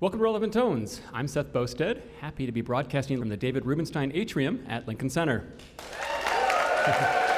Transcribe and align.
Welcome 0.00 0.20
to 0.20 0.24
Relevant 0.24 0.54
Tones. 0.54 1.02
I'm 1.12 1.28
Seth 1.28 1.52
Boustead, 1.52 2.00
happy 2.22 2.46
to 2.46 2.52
be 2.52 2.62
broadcasting 2.62 3.18
from 3.18 3.28
the 3.28 3.36
David 3.36 3.66
Rubenstein 3.66 4.10
Atrium 4.14 4.64
at 4.66 4.88
Lincoln 4.88 5.10
Center. 5.10 5.52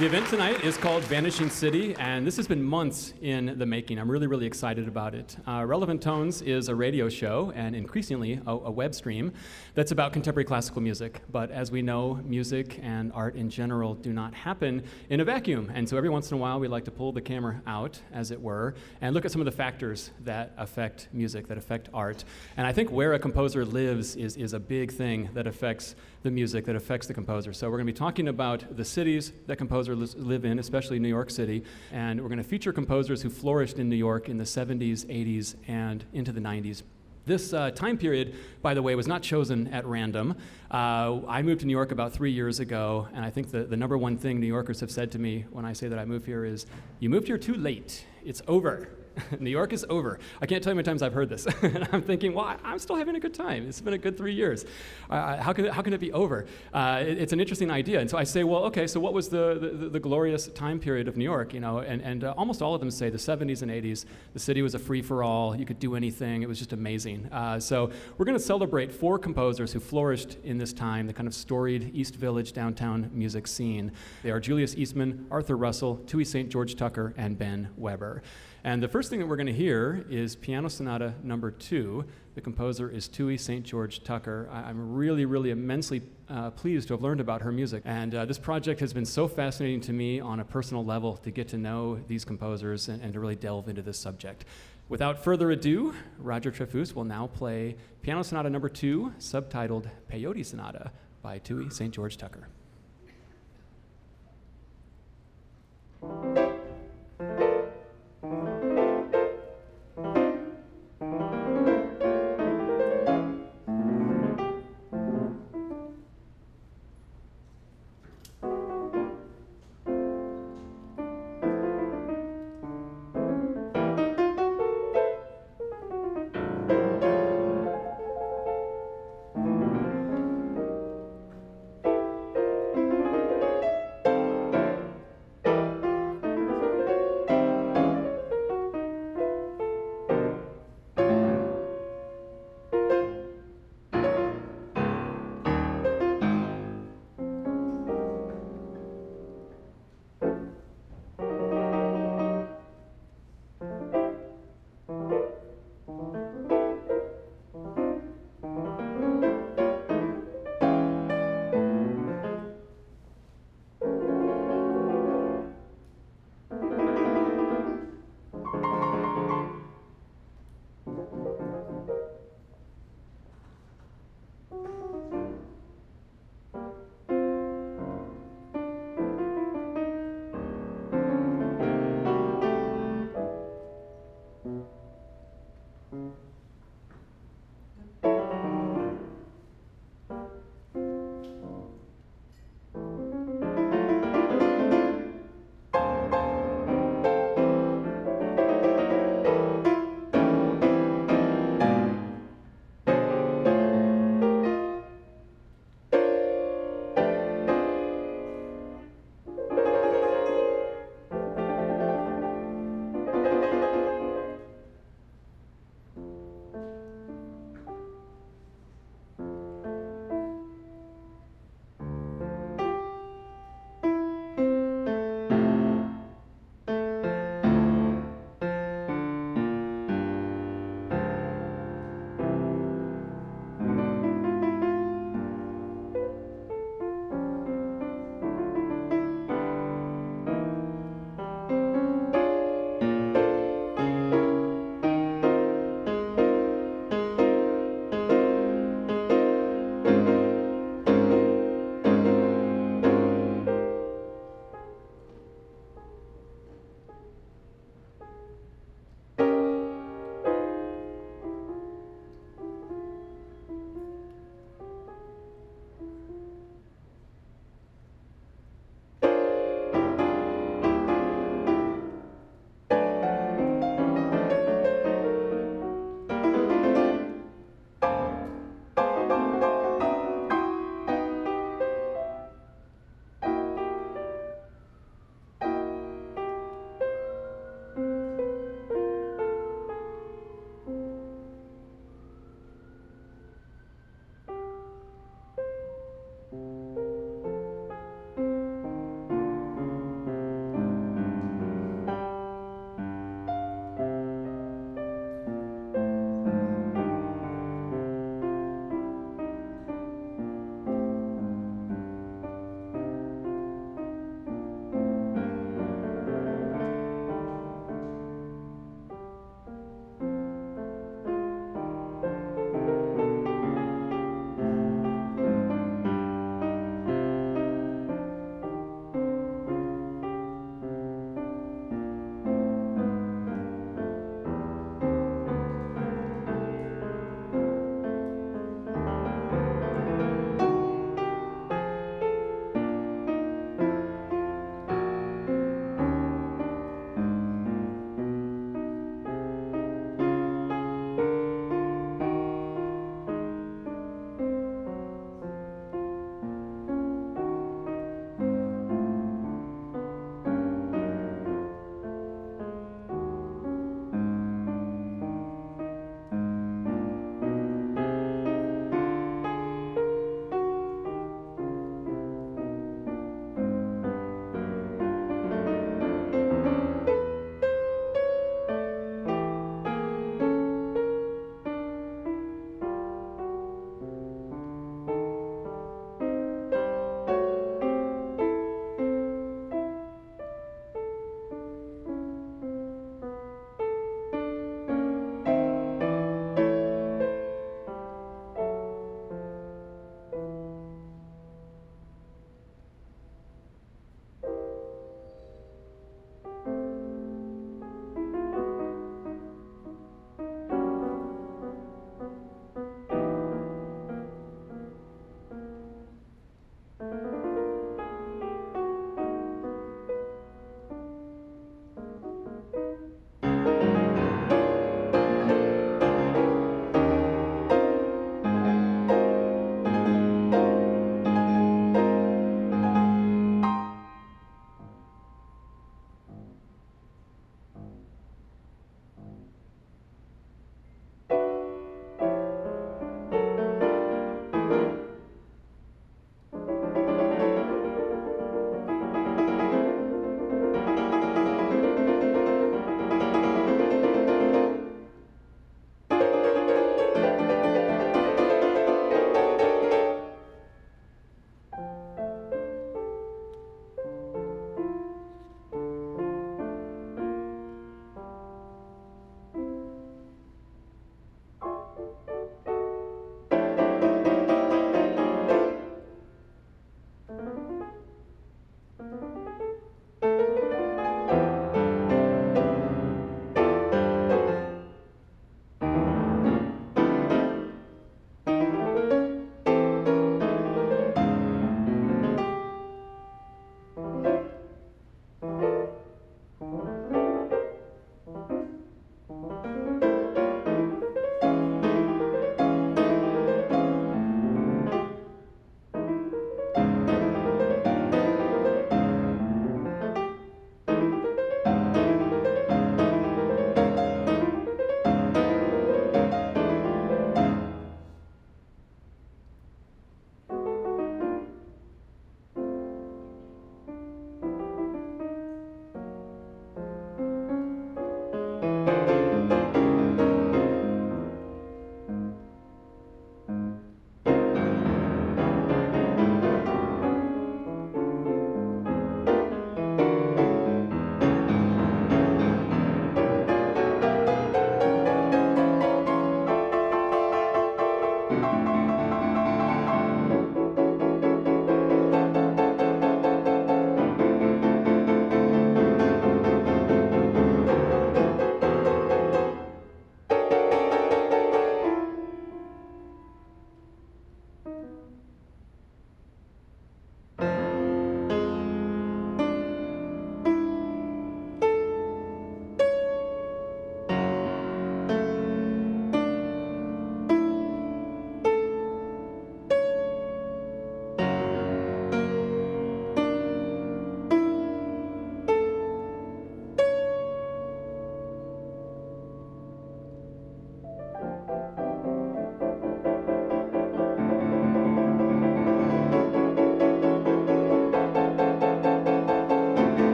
The 0.00 0.06
event 0.06 0.26
tonight 0.26 0.64
is 0.64 0.76
called 0.76 1.04
Vanishing 1.04 1.48
City, 1.48 1.94
and 2.00 2.26
this 2.26 2.36
has 2.36 2.48
been 2.48 2.60
months 2.60 3.14
in 3.22 3.56
the 3.56 3.64
making. 3.64 4.00
I'm 4.00 4.10
really, 4.10 4.26
really 4.26 4.44
excited 4.44 4.88
about 4.88 5.14
it. 5.14 5.36
Uh, 5.46 5.64
Relevant 5.64 6.02
Tones 6.02 6.42
is 6.42 6.68
a 6.68 6.74
radio 6.74 7.08
show 7.08 7.52
and 7.54 7.76
increasingly 7.76 8.40
a, 8.44 8.50
a, 8.50 8.70
web 8.72 8.92
stream 8.92 9.32
that's 9.74 9.92
about 9.92 10.12
contemporary 10.12 10.46
classical 10.46 10.82
music. 10.82 11.20
But 11.30 11.52
as 11.52 11.70
we 11.70 11.80
know, 11.80 12.20
music 12.24 12.80
and 12.82 13.12
art 13.12 13.36
in 13.36 13.48
general 13.48 13.94
do 13.94 14.12
not 14.12 14.34
happen 14.34 14.82
in 15.10 15.20
a 15.20 15.24
vacuum. 15.24 15.70
And 15.72 15.88
so 15.88 15.96
every 15.96 16.10
once 16.10 16.28
in 16.32 16.38
a 16.38 16.40
while, 16.40 16.58
we 16.58 16.66
like 16.66 16.86
to 16.86 16.90
pull 16.90 17.12
the 17.12 17.22
camera 17.22 17.62
out, 17.64 18.00
as 18.12 18.32
it 18.32 18.42
were, 18.42 18.74
and 19.00 19.14
look 19.14 19.24
at 19.24 19.30
some 19.30 19.40
of 19.40 19.44
the 19.44 19.52
factors 19.52 20.10
that 20.24 20.54
affect 20.58 21.06
music, 21.12 21.46
that 21.46 21.56
affect 21.56 21.88
art. 21.94 22.24
And 22.56 22.66
I 22.66 22.72
think 22.72 22.90
where 22.90 23.12
a 23.12 23.18
composer 23.20 23.64
lives 23.64 24.16
is, 24.16 24.36
is 24.36 24.54
a 24.54 24.60
big 24.60 24.90
thing 24.90 25.28
that 25.34 25.46
affects 25.46 25.94
the 26.24 26.30
music, 26.30 26.64
that 26.64 26.74
affects 26.74 27.06
the 27.06 27.12
composer. 27.12 27.52
So 27.52 27.68
we're 27.68 27.76
going 27.76 27.86
to 27.86 27.92
be 27.92 27.98
talking 27.98 28.28
about 28.28 28.76
the 28.76 28.84
cities 28.84 29.30
that 29.46 29.56
composers 29.56 30.16
live 30.16 30.46
in, 30.46 30.58
especially 30.58 30.98
New 30.98 31.08
York 31.08 31.28
City. 31.30 31.62
And 31.92 32.18
we're 32.20 32.28
going 32.28 32.38
to 32.38 32.44
feature 32.44 32.72
composers 32.72 33.20
who 33.20 33.28
flourished 33.28 33.78
in 33.78 33.90
New 33.90 33.96
York 33.96 34.30
in 34.30 34.38
the 34.38 34.44
70s, 34.44 35.04
80s, 35.04 35.54
and 35.68 36.02
into 36.14 36.32
the 36.32 36.40
90s. 36.40 36.82
This 37.26 37.52
uh, 37.52 37.70
time 37.72 37.98
period, 37.98 38.34
by 38.62 38.72
the 38.72 38.80
way, 38.80 38.94
was 38.94 39.06
not 39.06 39.22
chosen 39.22 39.68
at 39.68 39.84
random. 39.84 40.34
Uh, 40.70 41.20
I 41.28 41.42
moved 41.42 41.60
to 41.60 41.66
New 41.66 41.72
York 41.72 41.92
about 41.92 42.14
three 42.14 42.32
years 42.32 42.58
ago, 42.58 43.06
and 43.14 43.22
I 43.22 43.28
think 43.28 43.50
the, 43.50 43.64
the 43.64 43.76
number 43.76 43.98
one 43.98 44.16
thing 44.16 44.40
New 44.40 44.46
Yorkers 44.46 44.80
have 44.80 44.90
said 44.90 45.12
to 45.12 45.18
me 45.18 45.44
when 45.50 45.66
I 45.66 45.74
say 45.74 45.88
that 45.88 45.98
I 45.98 46.06
moved 46.06 46.24
here 46.24 46.46
is, 46.46 46.64
You 47.00 47.10
moved 47.10 47.26
here 47.26 47.38
too 47.38 47.54
late. 47.54 48.06
It's 48.24 48.40
over. 48.48 48.88
New 49.38 49.50
York 49.50 49.72
is 49.72 49.84
over. 49.88 50.18
I 50.40 50.46
can't 50.46 50.62
tell 50.62 50.72
you 50.72 50.74
how 50.74 50.78
many 50.78 50.84
times 50.84 51.02
I've 51.02 51.12
heard 51.12 51.28
this. 51.28 51.46
and 51.62 51.88
I'm 51.92 52.02
thinking, 52.02 52.34
well, 52.34 52.56
I'm 52.64 52.78
still 52.78 52.96
having 52.96 53.16
a 53.16 53.20
good 53.20 53.34
time. 53.34 53.66
It's 53.68 53.80
been 53.80 53.94
a 53.94 53.98
good 53.98 54.16
three 54.16 54.34
years. 54.34 54.64
Uh, 55.08 55.36
how, 55.36 55.52
can 55.52 55.66
it, 55.66 55.72
how 55.72 55.82
can 55.82 55.92
it 55.92 56.00
be 56.00 56.12
over? 56.12 56.46
Uh, 56.72 57.02
it, 57.06 57.18
it's 57.18 57.32
an 57.32 57.40
interesting 57.40 57.70
idea. 57.70 58.00
And 58.00 58.10
so 58.10 58.18
I 58.18 58.24
say, 58.24 58.44
well, 58.44 58.64
okay, 58.64 58.86
so 58.86 59.00
what 59.00 59.12
was 59.12 59.28
the, 59.28 59.72
the, 59.78 59.88
the 59.88 60.00
glorious 60.00 60.48
time 60.48 60.78
period 60.78 61.08
of 61.08 61.16
New 61.16 61.24
York? 61.24 61.54
You 61.54 61.60
know, 61.60 61.78
and, 61.78 62.02
and 62.02 62.24
uh, 62.24 62.34
almost 62.36 62.62
all 62.62 62.74
of 62.74 62.80
them 62.80 62.90
say 62.90 63.10
the 63.10 63.18
70s 63.18 63.62
and 63.62 63.70
80s. 63.70 64.04
The 64.32 64.40
city 64.40 64.62
was 64.62 64.74
a 64.74 64.78
free 64.78 65.02
for 65.02 65.22
all. 65.22 65.56
You 65.56 65.66
could 65.66 65.78
do 65.78 65.96
anything. 65.96 66.42
It 66.42 66.48
was 66.48 66.58
just 66.58 66.72
amazing. 66.72 67.28
Uh, 67.32 67.60
so 67.60 67.90
we're 68.18 68.26
going 68.26 68.38
to 68.38 68.44
celebrate 68.44 68.92
four 68.92 69.18
composers 69.18 69.72
who 69.72 69.80
flourished 69.80 70.36
in 70.44 70.58
this 70.58 70.72
time, 70.72 71.06
the 71.06 71.12
kind 71.12 71.26
of 71.26 71.34
storied 71.34 71.90
East 71.94 72.16
Village 72.16 72.52
downtown 72.52 73.10
music 73.12 73.46
scene. 73.46 73.92
They 74.22 74.30
are 74.30 74.40
Julius 74.40 74.74
Eastman, 74.74 75.26
Arthur 75.30 75.56
Russell, 75.56 75.96
Tui 76.06 76.24
St. 76.24 76.48
George 76.48 76.76
Tucker, 76.76 77.14
and 77.16 77.38
Ben 77.38 77.68
Weber. 77.76 78.22
And 78.66 78.82
the 78.82 78.88
first 78.88 79.10
thing 79.10 79.18
that 79.18 79.26
we're 79.26 79.36
going 79.36 79.46
to 79.46 79.52
hear 79.52 80.06
is 80.08 80.36
Piano 80.36 80.68
Sonata 80.68 81.12
number 81.22 81.50
two. 81.50 82.06
The 82.34 82.40
composer 82.40 82.88
is 82.88 83.08
Tui 83.08 83.36
St. 83.36 83.62
George 83.62 84.02
Tucker. 84.02 84.48
I- 84.50 84.70
am 84.70 84.94
really, 84.94 85.26
really 85.26 85.50
immensely 85.50 86.00
uh, 86.30 86.50
pleased 86.50 86.88
to 86.88 86.94
have 86.94 87.02
learned 87.02 87.20
about 87.20 87.42
her 87.42 87.52
music. 87.52 87.82
And 87.84 88.14
uh, 88.14 88.24
this 88.24 88.38
project 88.38 88.80
has 88.80 88.94
been 88.94 89.04
so 89.04 89.28
fascinating 89.28 89.82
to 89.82 89.92
me 89.92 90.18
on 90.18 90.40
a 90.40 90.44
personal 90.46 90.82
level 90.82 91.18
to 91.18 91.30
get 91.30 91.46
to 91.48 91.58
know 91.58 91.96
these 92.08 92.24
composers 92.24 92.88
and, 92.88 93.02
and 93.02 93.12
to 93.12 93.20
really 93.20 93.36
delve 93.36 93.68
into 93.68 93.82
this 93.82 93.98
subject. 93.98 94.46
Without 94.88 95.22
further 95.22 95.50
ado, 95.50 95.94
Roger 96.18 96.50
Trefousse 96.50 96.94
will 96.94 97.04
now 97.04 97.26
play 97.26 97.76
Piano 98.00 98.22
Sonata 98.22 98.48
number 98.48 98.70
two, 98.70 99.12
subtitled 99.18 99.90
Peyote 100.10 100.44
Sonata 100.44 100.90
by 101.20 101.36
Tui 101.36 101.68
St. 101.68 101.92
George 101.92 102.16
Tucker. 102.16 102.48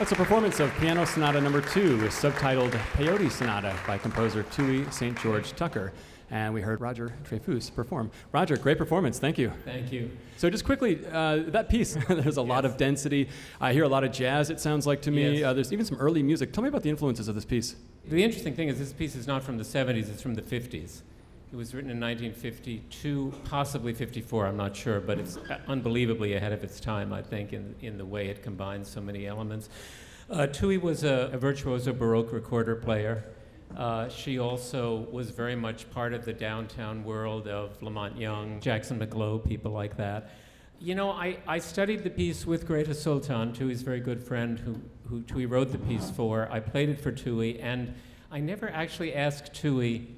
That's 0.00 0.12
a 0.12 0.16
performance 0.16 0.60
of 0.60 0.74
Piano 0.76 1.04
Sonata 1.04 1.42
Number 1.42 1.60
Two, 1.60 1.98
subtitled 2.08 2.70
Peyote 2.94 3.30
Sonata 3.30 3.76
by 3.86 3.98
composer 3.98 4.44
Tui 4.44 4.90
St. 4.90 5.14
George 5.20 5.52
Tucker. 5.52 5.92
And 6.30 6.54
we 6.54 6.62
heard 6.62 6.80
Roger 6.80 7.12
Trefousse 7.22 7.68
perform. 7.74 8.10
Roger, 8.32 8.56
great 8.56 8.78
performance. 8.78 9.18
Thank 9.18 9.36
you. 9.36 9.52
Thank 9.66 9.92
you. 9.92 10.10
So, 10.38 10.48
just 10.48 10.64
quickly, 10.64 11.04
uh, 11.12 11.40
that 11.48 11.68
piece, 11.68 11.98
there's 12.08 12.38
a 12.38 12.40
yes. 12.40 12.48
lot 12.48 12.64
of 12.64 12.78
density. 12.78 13.28
I 13.60 13.74
hear 13.74 13.84
a 13.84 13.90
lot 13.90 14.02
of 14.02 14.10
jazz, 14.10 14.48
it 14.48 14.58
sounds 14.58 14.86
like 14.86 15.02
to 15.02 15.10
me. 15.10 15.40
Yes. 15.40 15.44
Uh, 15.44 15.52
there's 15.52 15.70
even 15.70 15.84
some 15.84 15.98
early 15.98 16.22
music. 16.22 16.54
Tell 16.54 16.62
me 16.62 16.70
about 16.70 16.82
the 16.82 16.88
influences 16.88 17.28
of 17.28 17.34
this 17.34 17.44
piece. 17.44 17.76
The 18.08 18.24
interesting 18.24 18.56
thing 18.56 18.68
is, 18.68 18.78
this 18.78 18.94
piece 18.94 19.14
is 19.14 19.26
not 19.26 19.42
from 19.42 19.58
the 19.58 19.64
70s, 19.64 20.08
it's 20.08 20.22
from 20.22 20.34
the 20.34 20.40
50s. 20.40 21.02
It 21.52 21.56
was 21.56 21.74
written 21.74 21.90
in 21.90 21.98
1952, 21.98 23.32
possibly 23.42 23.92
54, 23.92 24.46
I'm 24.46 24.56
not 24.56 24.76
sure, 24.76 25.00
but 25.00 25.18
it's 25.18 25.36
unbelievably 25.66 26.34
ahead 26.34 26.52
of 26.52 26.62
its 26.62 26.78
time, 26.78 27.12
I 27.12 27.22
think, 27.22 27.52
in, 27.52 27.74
in 27.80 27.98
the 27.98 28.06
way 28.06 28.28
it 28.28 28.40
combines 28.40 28.88
so 28.88 29.00
many 29.00 29.26
elements. 29.26 29.68
Uh, 30.30 30.46
Tui 30.46 30.78
was 30.78 31.02
a, 31.02 31.28
a, 31.32 31.38
virtuoso 31.38 31.92
Baroque 31.92 32.32
recorder 32.32 32.76
player. 32.76 33.24
Uh, 33.76 34.08
she 34.08 34.38
also 34.38 35.08
was 35.10 35.30
very 35.30 35.56
much 35.56 35.90
part 35.90 36.12
of 36.12 36.24
the 36.24 36.32
downtown 36.32 37.02
world 37.02 37.48
of 37.48 37.82
La 37.82 37.90
Monte 37.90 38.20
Young, 38.20 38.60
Jackson 38.60 38.96
Mac 38.98 39.16
Low, 39.16 39.40
people 39.40 39.72
like 39.72 39.96
that. 39.96 40.30
You 40.78 40.94
know, 40.94 41.10
I, 41.10 41.38
I 41.48 41.58
studied 41.58 42.04
the 42.04 42.10
piece 42.10 42.46
with 42.46 42.64
Grete 42.64 42.94
Sultan, 42.94 43.52
Tui's 43.52 43.82
very 43.82 43.98
good 43.98 44.22
friend 44.22 44.60
who, 44.60 44.80
who 45.08 45.22
Tui 45.22 45.46
wrote 45.46 45.72
the 45.72 45.78
piece 45.78 46.12
for. 46.12 46.48
I 46.52 46.60
played 46.60 46.90
it 46.90 47.00
for 47.00 47.10
Tui, 47.10 47.58
and 47.58 47.92
I 48.30 48.38
never 48.38 48.68
actually 48.68 49.16
asked 49.16 49.52
Tui 49.52 50.14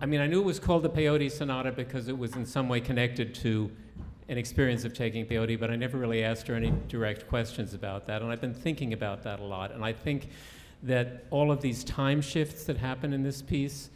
I 0.00 0.06
mean, 0.06 0.20
I 0.20 0.28
knew 0.28 0.40
it 0.40 0.44
was 0.44 0.60
called 0.60 0.84
the 0.84 0.90
Peyote 0.90 1.28
Sonata 1.28 1.72
because 1.72 2.06
it 2.06 2.16
was 2.16 2.36
in 2.36 2.46
some 2.46 2.68
way 2.68 2.80
connected 2.80 3.34
to 3.36 3.68
an 4.28 4.38
experience 4.38 4.84
of 4.84 4.94
taking 4.94 5.26
peyote, 5.26 5.58
but 5.58 5.72
I 5.72 5.76
never 5.76 5.98
really 5.98 6.22
asked 6.22 6.46
her 6.46 6.54
any 6.54 6.72
direct 6.86 7.26
questions 7.28 7.74
about 7.74 8.06
that. 8.06 8.22
And 8.22 8.30
I've 8.30 8.40
been 8.40 8.54
thinking 8.54 8.92
about 8.92 9.24
that 9.24 9.40
a 9.40 9.42
lot. 9.42 9.72
And 9.72 9.84
I 9.84 9.92
think 9.92 10.28
that 10.84 11.24
all 11.30 11.50
of 11.50 11.60
these 11.62 11.82
time 11.82 12.20
shifts 12.20 12.62
that 12.64 12.76
happen 12.76 13.12
in 13.12 13.24
this 13.24 13.42
piece 13.42 13.90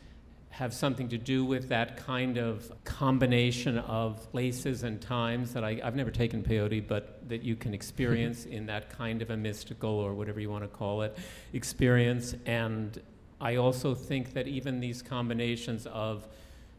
have 0.51 0.75
something 0.75 1.09
to 1.09 1.17
do 1.17 1.45
with 1.45 1.69
that 1.69 1.97
kind 1.97 2.37
of 2.37 2.73
combination 2.85 3.79
of 3.79 4.31
places 4.33 4.83
and 4.83 5.01
times 5.01 5.53
that 5.55 5.63
I, 5.63 5.81
have 5.85 5.95
never 5.95 6.11
taken 6.11 6.43
peyote, 6.43 6.87
but 6.89 7.27
that 7.29 7.43
you 7.43 7.55
can 7.55 7.73
experience 7.73 8.45
in 8.47 8.67
that 8.67 8.91
kind 8.91 9.23
of 9.23 9.31
a 9.31 9.37
mystical 9.37 9.91
or 9.91 10.15
whatever 10.15 10.41
you 10.41 10.51
want 10.51 10.65
to 10.65 10.69
call 10.69 11.03
it 11.03 11.17
experience. 11.53 12.35
And 12.45 13.01
I 13.43 13.57
also 13.57 13.95
think 13.95 14.35
that 14.35 14.47
even 14.47 14.79
these 14.79 15.03
combinations 15.03 15.87
of, 15.87 16.29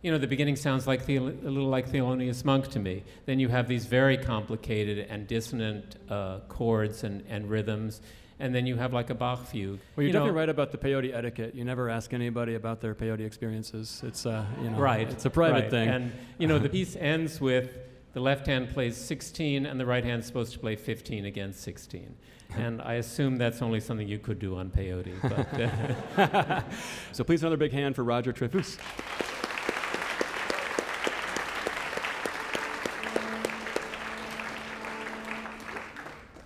you 0.01 0.12
know, 0.12 0.17
the 0.17 0.27
beginning 0.27 0.55
sounds 0.55 0.88
like 0.88 1.05
the, 1.05 1.17
a 1.17 1.20
little 1.20 1.67
like 1.67 1.89
Thelonious 1.89 2.46
Monk 2.46 2.70
to 2.70 2.79
me. 2.79 3.03
Then 3.25 3.38
you 3.39 3.50
have 3.50 3.67
these 3.67 3.86
very 3.86 4.17
complicated 4.17 5.08
and 5.10 5.27
dissonant 5.27 5.98
uh, 6.10 6.39
chords 6.48 7.03
and, 7.03 7.22
and 7.29 7.50
rhythms. 7.50 8.01
And 8.39 8.55
then 8.55 8.65
you 8.65 8.77
have 8.77 8.93
like 8.93 9.10
a 9.10 9.13
Bach 9.13 9.46
fugue. 9.46 9.79
Well, 9.96 10.03
you're 10.03 10.08
you 10.08 10.13
definitely 10.13 10.39
right 10.39 10.50
about 10.50 10.72
the 10.72 10.77
peyote 10.77 11.13
etiquette. 11.13 11.53
You 11.53 11.65
never 11.65 11.89
ask 11.89 12.13
anybody 12.13 12.55
about 12.55 12.79
their 12.79 12.96
peyote 12.96 13.25
experiences. 13.25 14.01
It's, 14.05 14.25
uh, 14.25 14.46
you 14.62 14.70
know, 14.70 14.77
right. 14.77 15.10
it's 15.10 15.25
a 15.25 15.29
private 15.29 15.63
right. 15.63 15.70
thing. 15.70 15.89
And, 15.89 16.12
you 16.38 16.48
know, 16.48 16.60
the 16.60 16.70
piece 16.70 16.96
ends 16.96 17.41
with 17.41 17.77
the 18.13 18.20
left 18.20 18.48
hand 18.48 18.70
plays 18.70 18.96
16 18.96 19.65
and 19.65 19.79
the 19.79 19.86
right 19.86 20.03
hand 20.03 20.22
is 20.22 20.27
supposed 20.27 20.53
to 20.53 20.60
play 20.60 20.75
15 20.75 21.25
against 21.25 21.62
16 21.62 22.15
and 22.55 22.82
I 22.82 22.93
assume 22.96 23.38
that's 23.38 23.62
only 23.62 23.79
something 23.79 24.08
you 24.08 24.20
could 24.20 24.38
do 24.38 24.55
on 24.58 24.70
peyote. 24.70 25.13
But, 25.22 26.20
uh. 26.20 26.62
so 27.12 27.24
please 27.24 27.41
another 27.41 27.58
big 27.58 27.72
hand 27.72 27.96
for 27.96 28.03
Roger 28.03 28.32
Trefousse. 28.32 28.77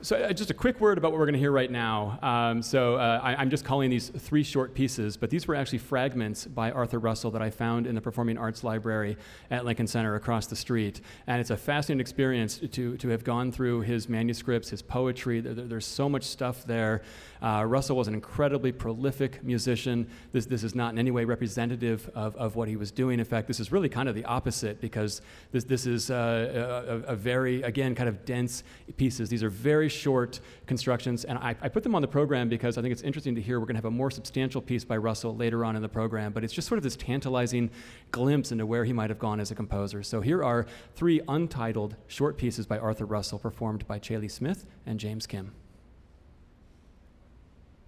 So, 0.07 0.15
uh, 0.15 0.31
just 0.31 0.49
a 0.49 0.53
quick 0.53 0.79
word 0.79 0.97
about 0.97 1.11
what 1.11 1.19
we're 1.19 1.25
going 1.25 1.33
to 1.33 1.39
hear 1.39 1.51
right 1.51 1.69
now. 1.69 2.17
Um, 2.21 2.61
so, 2.61 2.95
uh, 2.95 3.19
I, 3.21 3.41
am 3.41 3.49
just 3.49 3.65
calling 3.65 3.89
these 3.89 4.07
three 4.07 4.41
short 4.41 4.73
pieces, 4.73 5.17
but 5.17 5.29
these 5.29 5.49
were 5.49 5.55
actually 5.55 5.79
fragments 5.79 6.45
by 6.45 6.71
Arthur 6.71 6.99
Russell 6.99 7.29
that 7.31 7.41
I 7.41 7.49
found 7.49 7.85
in 7.85 7.93
the 7.93 7.99
Performing 7.99 8.37
Arts 8.37 8.63
Library 8.63 9.17
at 9.51 9.65
Lincoln 9.65 9.85
Center 9.85 10.15
across 10.15 10.47
the 10.47 10.55
street. 10.55 11.01
And 11.27 11.41
it's 11.41 11.49
a 11.49 11.57
fascinating 11.57 11.99
experience 11.99 12.57
to, 12.71 12.95
to 12.95 13.09
have 13.09 13.25
gone 13.25 13.51
through 13.51 13.81
his 13.81 14.07
manuscripts, 14.07 14.69
his 14.69 14.81
poetry. 14.81 15.41
There, 15.41 15.53
there's 15.53 15.85
so 15.85 16.07
much 16.07 16.23
stuff 16.23 16.63
there. 16.63 17.01
Uh, 17.41 17.63
Russell 17.65 17.95
was 17.95 18.07
an 18.07 18.13
incredibly 18.13 18.71
prolific 18.71 19.43
musician. 19.43 20.07
This, 20.31 20.45
this 20.45 20.63
is 20.63 20.75
not 20.75 20.93
in 20.93 20.99
any 20.99 21.11
way 21.11 21.25
representative 21.25 22.09
of, 22.15 22.35
of 22.35 22.55
what 22.55 22.67
he 22.67 22.75
was 22.75 22.91
doing. 22.91 23.19
In 23.19 23.25
fact, 23.25 23.47
this 23.47 23.59
is 23.59 23.71
really 23.71 23.89
kind 23.89 24.09
of 24.09 24.15
the 24.15 24.25
opposite 24.25 24.81
because 24.81 25.21
this, 25.51 25.63
this 25.63 25.85
is 25.85 26.09
uh, 26.09 27.03
a, 27.07 27.11
a, 27.11 27.15
very, 27.15 27.61
again, 27.63 27.95
kind 27.95 28.09
of 28.09 28.25
dense 28.25 28.63
pieces. 28.97 29.29
These 29.29 29.43
are 29.43 29.49
very 29.49 29.89
short 29.89 30.39
constructions, 30.65 31.25
and 31.25 31.37
I, 31.37 31.55
I, 31.61 31.69
put 31.69 31.83
them 31.83 31.95
on 31.95 32.01
the 32.01 32.07
program 32.07 32.49
because 32.49 32.77
I 32.77 32.81
think 32.81 32.91
it's 32.91 33.01
interesting 33.01 33.35
to 33.35 33.41
hear. 33.41 33.59
We're 33.59 33.65
going 33.65 33.75
to 33.75 33.79
have 33.79 33.85
a 33.85 33.91
more 33.91 34.11
substantial 34.11 34.61
piece 34.61 34.83
by 34.83 34.97
Russell 34.97 35.35
later 35.35 35.63
on 35.65 35.75
in 35.75 35.81
the 35.81 35.89
program, 35.89 36.31
but 36.31 36.43
it's 36.43 36.53
just 36.53 36.67
sort 36.67 36.77
of 36.77 36.83
this 36.83 36.95
tantalizing 36.95 37.69
glimpse 38.11 38.51
into 38.51 38.65
where 38.65 38.85
he 38.85 38.93
might 38.93 39.09
have 39.09 39.19
gone 39.19 39.39
as 39.39 39.51
a 39.51 39.55
composer. 39.55 40.03
So 40.03 40.21
here 40.21 40.43
are 40.43 40.65
three 40.95 41.21
untitled 41.27 41.95
short 42.07 42.37
pieces 42.37 42.65
by 42.65 42.77
Arthur 42.77 43.05
Russell 43.05 43.39
performed 43.39 43.87
by 43.87 43.99
Chaley 43.99 44.29
Smith 44.29 44.65
and 44.85 44.99
James 44.99 45.27
Kim. 45.27 45.53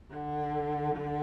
Música 0.10 1.19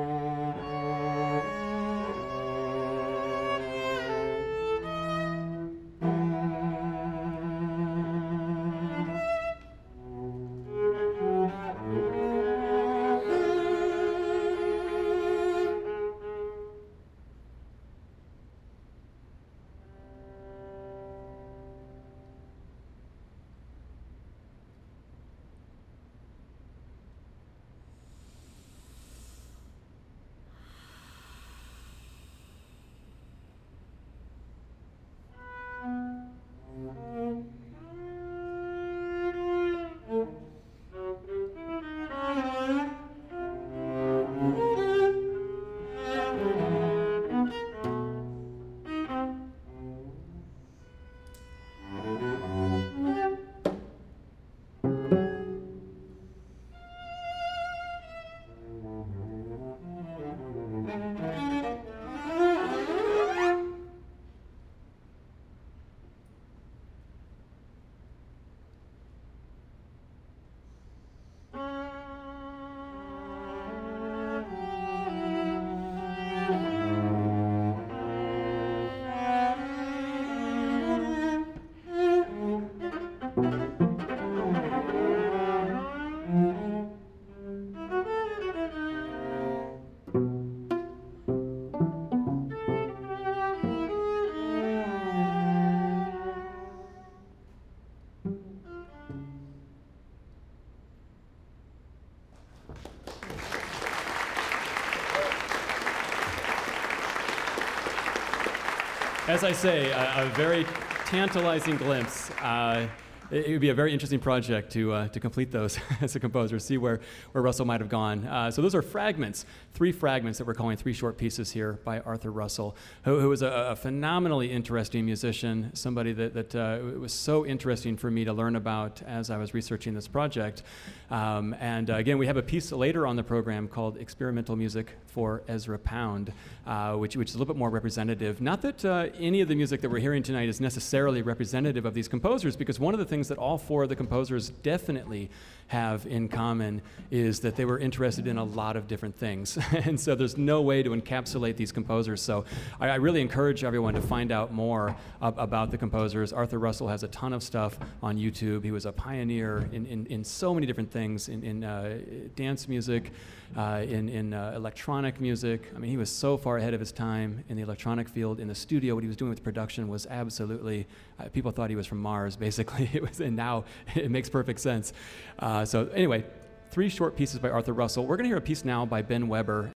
as 109.37 109.45
I 109.45 109.53
say, 109.53 109.91
a, 109.91 110.25
a 110.25 110.29
very 110.31 110.65
tantalizing 111.05 111.77
glimpse. 111.77 112.31
Uh, 112.41 112.87
it 113.31 113.51
would 113.51 113.61
be 113.61 113.71
a 113.71 113.75
very 113.75 113.93
interesting 113.93 114.21
project 114.21 114.73
to, 114.73 114.93
uh, 114.93 115.09
to 115.09 115.21
complete 115.21 115.51
those 115.51 115.79
as 116.01 116.15
a 116.15 116.21
composer, 116.21 116.59
see 116.59 116.79
where, 116.79 117.01
where 117.33 117.43
Russell 117.43 117.65
might 117.65 117.81
have 117.81 117.89
gone. 117.89 118.27
Uh, 118.27 118.51
so 118.51 118.63
those 118.63 118.75
are 118.75 118.83
fragments, 118.83 119.45
three 119.75 119.93
fragments 119.93 120.39
that 120.39 120.47
we're 120.47 120.55
calling 120.55 120.77
three 120.77 120.93
short 120.93 121.19
pieces 121.19 121.51
here 121.51 121.75
by 121.85 122.01
Arthur 122.01 122.31
Russell, 122.31 122.77
who, 123.05 123.21
who 123.21 123.29
was 123.29 123.43
a, 123.43 123.49
a 123.71 123.77
phenomenally 123.77 124.51
interesting 124.51 125.05
musician, 125.05 125.71
somebody 125.75 126.13
that, 126.13 126.35
that 126.35 126.55
uh, 126.55 126.79
was 126.99 127.13
so 127.13 127.45
interesting 127.47 127.97
for 127.97 128.11
me 128.11 128.25
to 128.25 128.33
learn 128.33 128.57
about 128.57 129.03
as 129.03 129.31
I 129.31 129.37
was 129.39 129.55
researching 129.55 129.95
this 129.95 130.09
project. 130.09 130.63
Um, 131.11 131.55
and 131.61 131.91
uh, 131.91 131.97
again, 131.97 132.19
we 132.19 132.27
have 132.27 132.37
a 132.37 132.43
piece 132.43 132.73
later 132.73 133.07
on 133.07 133.17
the 133.17 133.23
program 133.25 133.69
called 133.69 133.97
Experimental 133.97 134.57
Music 134.57 134.93
for 135.07 135.43
Ezra 135.49 135.79
Pound, 135.79 136.33
uh, 136.67 136.95
which, 136.95 137.17
which 137.17 137.31
is 137.31 137.35
a 137.35 137.39
little 137.39 137.53
bit 137.53 137.59
more 137.59 137.71
representative. 137.71 138.41
Not 138.41 138.63
that 138.63 138.85
uh, 138.85 139.09
any 139.19 139.41
of 139.41 139.49
the 139.49 139.55
music 139.55 139.81
that 139.81 139.91
we're 139.91 139.99
hearing 139.99 140.23
tonight 140.23 140.49
is 140.49 140.61
necessarily 140.61 141.23
representative 141.23 141.87
of 141.87 141.95
these 141.95 142.09
composers, 142.09 142.57
because 142.57 142.79
one 142.79 142.93
of 142.93 143.01
the 143.01 143.07
things 143.07 143.16
that 143.29 143.39
all 143.39 143.59
four 143.59 143.85
of 143.85 143.89
the 143.89 143.97
composers 143.97 144.51
definitely 144.51 145.31
have 145.69 146.07
in 146.07 146.29
common 146.29 146.81
is 147.11 147.41
that 147.41 147.57
they 147.57 147.65
were 147.65 147.79
interested 147.79 148.27
in 148.27 148.39
a 148.39 148.45
lot 148.45 148.77
of 148.77 148.87
different 148.87 149.17
things. 149.17 149.59
and 149.73 149.99
so 149.99 150.15
there's 150.15 150.37
no 150.37 150.63
way 150.63 150.83
to 150.83 150.91
encapsulate 150.91 151.57
these 151.57 151.73
composers. 151.73 152.23
So 152.23 152.45
I, 152.81 152.91
I 152.91 152.95
really 152.97 153.21
encourage 153.21 153.65
everyone 153.65 153.95
to 153.95 154.01
find 154.01 154.31
out 154.31 154.53
more 154.53 154.95
ab- 155.21 155.39
about 155.39 155.71
the 155.71 155.79
composers. 155.79 156.33
Arthur 156.33 156.59
Russell 156.59 156.89
has 156.89 157.03
a 157.03 157.09
ton 157.09 157.33
of 157.33 157.43
stuff 157.43 157.79
on 158.03 158.17
YouTube. 158.17 158.63
He 158.63 158.71
was 158.71 158.87
a 158.87 158.93
pioneer 158.93 159.69
in, 159.73 159.87
in, 159.87 160.07
in 160.07 160.25
so 160.25 160.55
many 160.55 160.67
different 160.67 160.91
things 160.91 161.29
in, 161.29 161.43
in 161.43 161.65
uh, 161.65 161.99
dance 162.37 162.69
music, 162.69 163.11
uh, 163.57 163.85
in, 163.87 164.09
in 164.09 164.35
uh, 164.35 164.53
electronic 164.55 165.21
music. 165.21 165.73
I 165.75 165.79
mean, 165.79 165.91
he 165.91 165.97
was 165.97 166.11
so 166.11 166.37
far 166.37 166.59
ahead 166.59 166.75
of 166.75 166.81
his 166.81 166.93
time 166.93 167.43
in 167.49 167.57
the 167.57 167.63
electronic 167.63 168.09
field. 168.09 168.39
In 168.39 168.49
the 168.49 168.55
studio, 168.55 168.95
what 168.95 169.03
he 169.03 169.09
was 169.09 169.17
doing 169.17 169.31
with 169.31 169.43
production 169.43 169.89
was 169.89 170.07
absolutely, 170.07 170.87
uh, 171.19 171.29
people 171.29 171.51
thought 171.51 171.71
he 171.71 171.77
was 171.77 171.87
from 171.87 172.01
Mars, 172.01 172.37
basically. 172.47 172.91
it 172.93 173.03
was, 173.03 173.21
and 173.21 173.37
now 173.37 173.65
it 173.95 174.11
makes 174.11 174.29
perfect 174.29 174.61
sense. 174.61 174.93
Uh, 175.39 175.65
so, 175.65 175.89
anyway, 175.89 176.25
three 176.71 176.89
short 176.89 177.17
pieces 177.17 177.39
by 177.39 177.51
Arthur 177.51 177.73
Russell. 177.73 178.07
We're 178.07 178.17
going 178.17 178.25
to 178.25 178.31
hear 178.31 178.39
a 178.39 178.41
piece 178.41 178.65
now 178.65 178.87
by 178.87 179.03
Ben 179.03 179.29
Weber. 179.29 179.73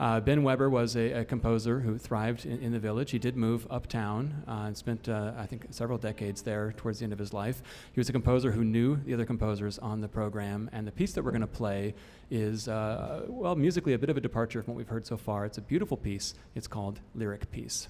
Uh, 0.00 0.18
ben 0.18 0.42
Weber 0.42 0.70
was 0.70 0.96
a, 0.96 1.12
a 1.12 1.24
composer 1.26 1.78
who 1.78 1.98
thrived 1.98 2.46
in, 2.46 2.58
in, 2.60 2.72
the 2.72 2.78
village. 2.78 3.10
He 3.10 3.18
did 3.18 3.36
move 3.36 3.66
uptown 3.68 4.44
uh, 4.48 4.64
and 4.64 4.74
spent, 4.74 5.10
uh, 5.10 5.32
I 5.36 5.44
think, 5.44 5.66
several 5.72 5.98
decades 5.98 6.40
there 6.40 6.72
towards 6.72 7.00
the 7.00 7.04
end 7.04 7.12
of 7.12 7.18
his 7.18 7.34
life. 7.34 7.62
He 7.92 8.00
was 8.00 8.08
a 8.08 8.12
composer 8.12 8.50
who 8.50 8.64
knew 8.64 8.96
the 8.96 9.12
other 9.12 9.26
composers 9.26 9.78
on 9.78 10.00
the 10.00 10.08
program, 10.08 10.70
and 10.72 10.86
the 10.86 10.92
piece 10.92 11.12
that 11.12 11.22
we're 11.22 11.32
going 11.32 11.42
to 11.42 11.46
play 11.46 11.94
is, 12.30 12.66
uh, 12.66 13.26
well, 13.28 13.54
musically 13.54 13.92
a 13.92 13.98
bit 13.98 14.08
of 14.08 14.16
a 14.16 14.22
departure 14.22 14.62
from 14.62 14.72
what 14.72 14.78
we've 14.78 14.88
heard 14.88 15.06
so 15.06 15.18
far. 15.18 15.44
It's 15.44 15.58
a 15.58 15.62
beautiful 15.62 15.98
piece. 15.98 16.32
It's 16.54 16.66
called 16.66 17.00
Lyric 17.14 17.50
Piece. 17.50 17.88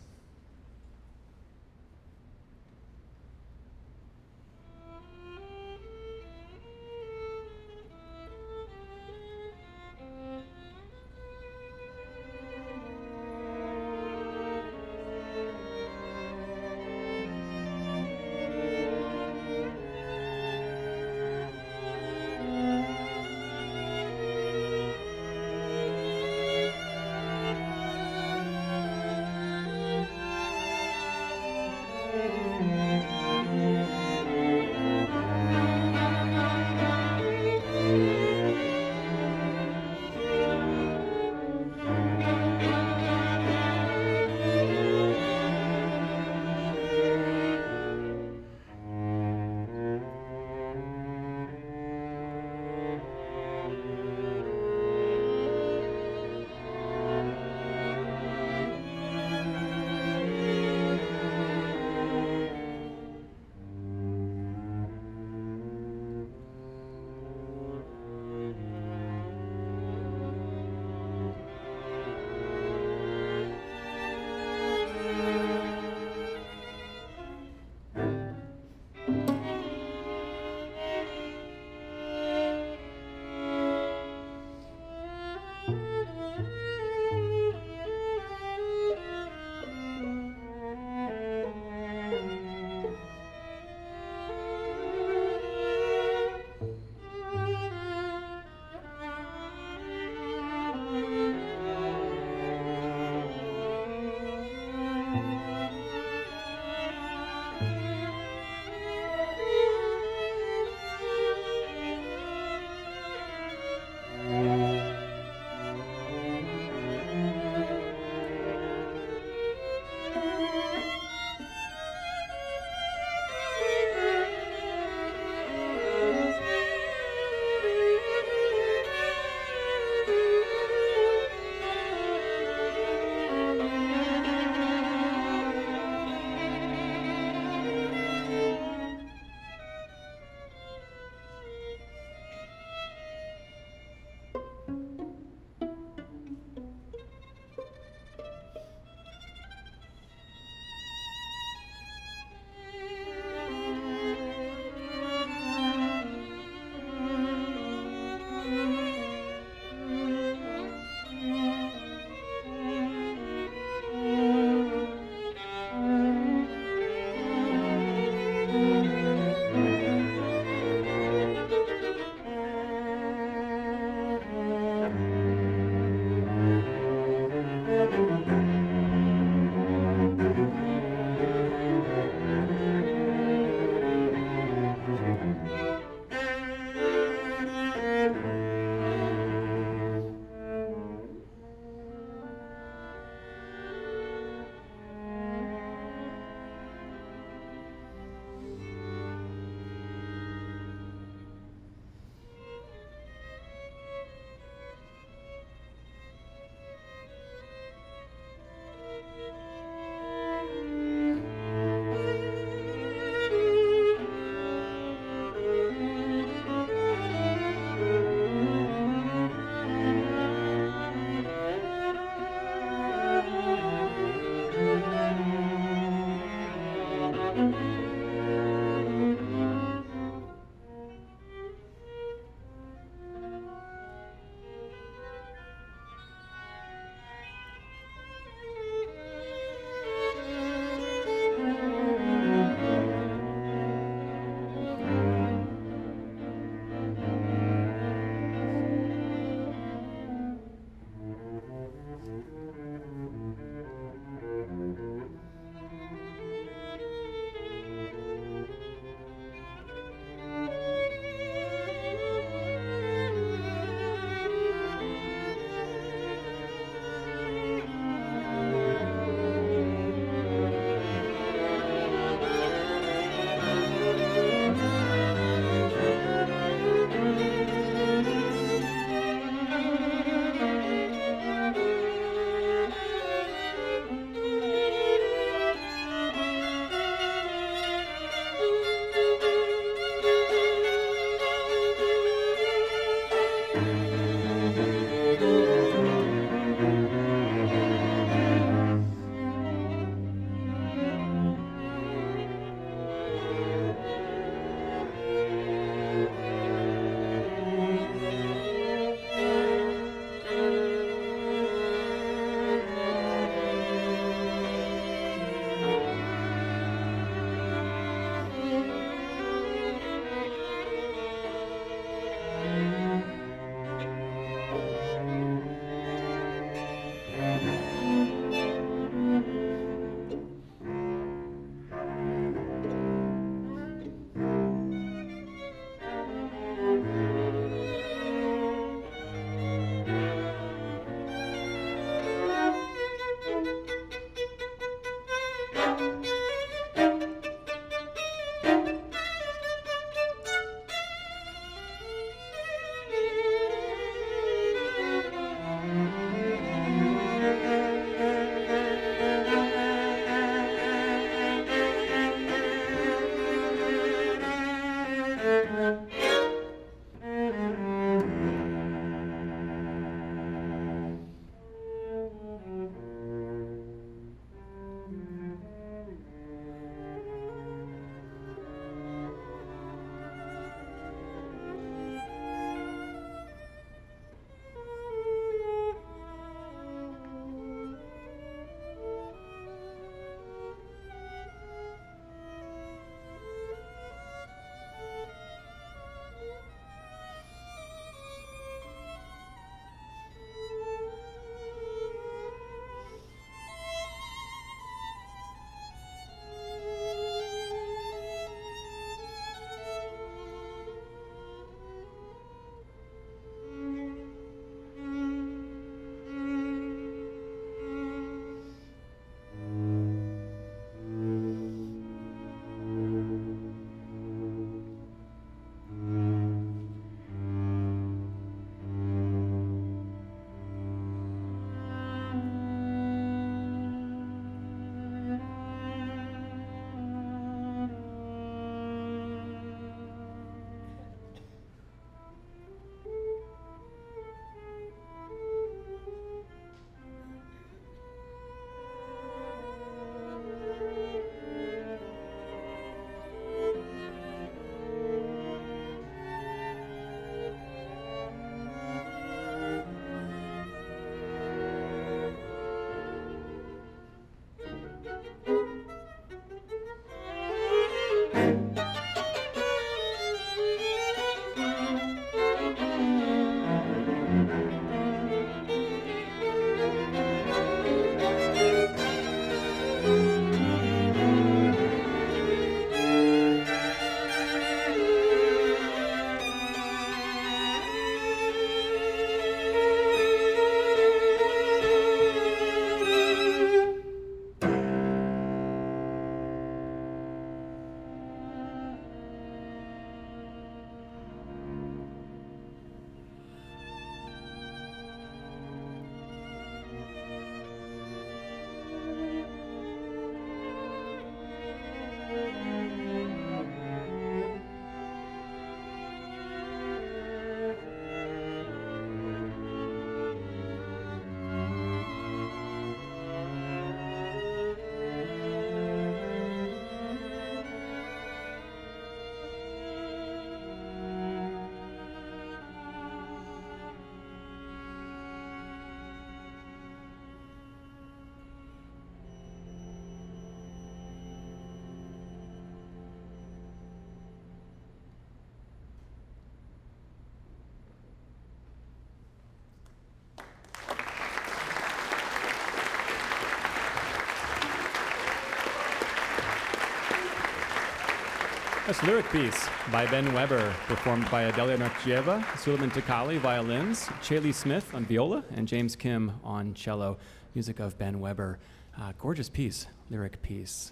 That's 558.71 558.85
Lyric 558.85 559.11
Piece 559.11 559.49
by 559.73 559.85
Ben 559.87 560.15
Weber, 560.15 560.55
performed 560.69 561.11
by 561.11 561.23
Adelia 561.23 561.59
Narchieva, 561.59 562.25
Suleiman 562.39 562.71
Takali, 562.71 563.19
violins, 563.19 563.89
Chaley 564.01 564.33
Smith 564.33 564.73
on 564.73 564.85
viola, 564.85 565.25
and 565.35 565.49
James 565.49 565.75
Kim 565.75 566.13
on 566.23 566.55
cello. 566.55 566.97
Music 567.35 567.59
of 567.59 567.77
Ben 567.79 567.99
Weber. 567.99 568.39
Uh, 568.81 568.93
gorgeous 568.97 569.29
piece, 569.29 569.67
lyric 569.91 570.23
piece. 570.23 570.71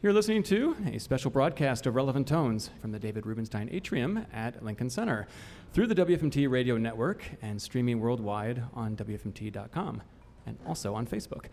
You're 0.00 0.14
listening 0.14 0.42
to 0.44 0.74
a 0.90 0.98
special 0.98 1.30
broadcast 1.30 1.84
of 1.84 1.94
Relevant 1.94 2.26
Tones 2.26 2.70
from 2.80 2.92
the 2.92 2.98
David 2.98 3.26
Rubenstein 3.26 3.68
Atrium 3.70 4.24
at 4.32 4.64
Lincoln 4.64 4.88
Center 4.88 5.28
through 5.74 5.88
the 5.88 5.94
WFMT 5.94 6.48
radio 6.48 6.78
network 6.78 7.22
and 7.42 7.60
streaming 7.60 8.00
worldwide 8.00 8.62
on 8.72 8.96
WFMT.com 8.96 10.00
and 10.46 10.56
also 10.66 10.94
on 10.94 11.06
Facebook. 11.06 11.48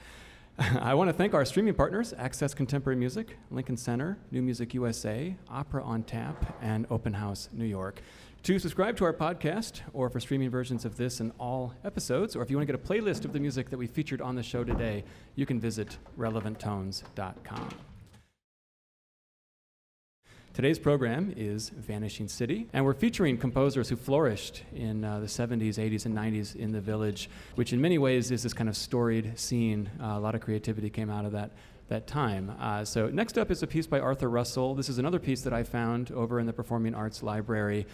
I 0.79 0.93
want 0.93 1.09
to 1.09 1.13
thank 1.13 1.33
our 1.33 1.45
streaming 1.45 1.73
partners 1.73 2.13
Access 2.17 2.53
Contemporary 2.53 2.97
Music, 2.97 3.37
Lincoln 3.49 3.77
Center, 3.77 4.17
New 4.31 4.41
Music 4.41 4.73
USA, 4.73 5.35
Opera 5.49 5.83
on 5.83 6.03
Tap, 6.03 6.57
and 6.61 6.85
Open 6.89 7.13
House 7.13 7.49
New 7.53 7.65
York. 7.65 8.01
To 8.43 8.57
subscribe 8.59 8.97
to 8.97 9.05
our 9.05 9.13
podcast, 9.13 9.81
or 9.93 10.09
for 10.09 10.19
streaming 10.19 10.49
versions 10.49 10.83
of 10.83 10.97
this 10.97 11.19
and 11.19 11.31
all 11.39 11.73
episodes, 11.85 12.35
or 12.35 12.41
if 12.41 12.49
you 12.49 12.57
want 12.57 12.67
to 12.67 12.73
get 12.73 12.83
a 12.83 12.85
playlist 12.85 13.23
of 13.23 13.33
the 13.33 13.39
music 13.39 13.69
that 13.69 13.77
we 13.77 13.87
featured 13.87 14.19
on 14.21 14.35
the 14.35 14.43
show 14.43 14.63
today, 14.63 15.03
you 15.35 15.45
can 15.45 15.59
visit 15.59 15.97
relevanttones.com. 16.17 17.90
Today's 20.53 20.79
program 20.79 21.33
is 21.37 21.69
Vanishing 21.69 22.27
City, 22.27 22.67
and 22.73 22.83
we're 22.83 22.93
featuring 22.93 23.37
composers 23.37 23.87
who 23.87 23.95
flourished 23.95 24.63
in 24.75 25.05
uh, 25.05 25.21
the 25.21 25.25
70s, 25.25 25.75
80s, 25.75 26.05
and 26.05 26.13
90s 26.13 26.57
in 26.57 26.73
the 26.73 26.81
village, 26.81 27.29
which 27.55 27.71
in 27.71 27.79
many 27.79 27.97
ways 27.97 28.31
is 28.31 28.43
this 28.43 28.51
kind 28.51 28.67
of 28.67 28.75
storied 28.75 29.39
scene. 29.39 29.89
Uh, 29.97 30.07
a 30.07 30.19
lot 30.19 30.35
of 30.35 30.41
creativity 30.41 30.89
came 30.89 31.09
out 31.09 31.23
of 31.23 31.31
that, 31.31 31.51
that 31.87 32.05
time. 32.05 32.53
Uh, 32.59 32.83
so, 32.83 33.07
next 33.07 33.37
up 33.37 33.49
is 33.49 33.63
a 33.63 33.67
piece 33.67 33.87
by 33.87 34.01
Arthur 34.01 34.29
Russell. 34.29 34.75
This 34.75 34.89
is 34.89 34.97
another 34.97 35.19
piece 35.19 35.41
that 35.43 35.53
I 35.53 35.63
found 35.63 36.11
over 36.11 36.37
in 36.37 36.45
the 36.47 36.53
Performing 36.53 36.95
Arts 36.95 37.23
Library. 37.23 37.87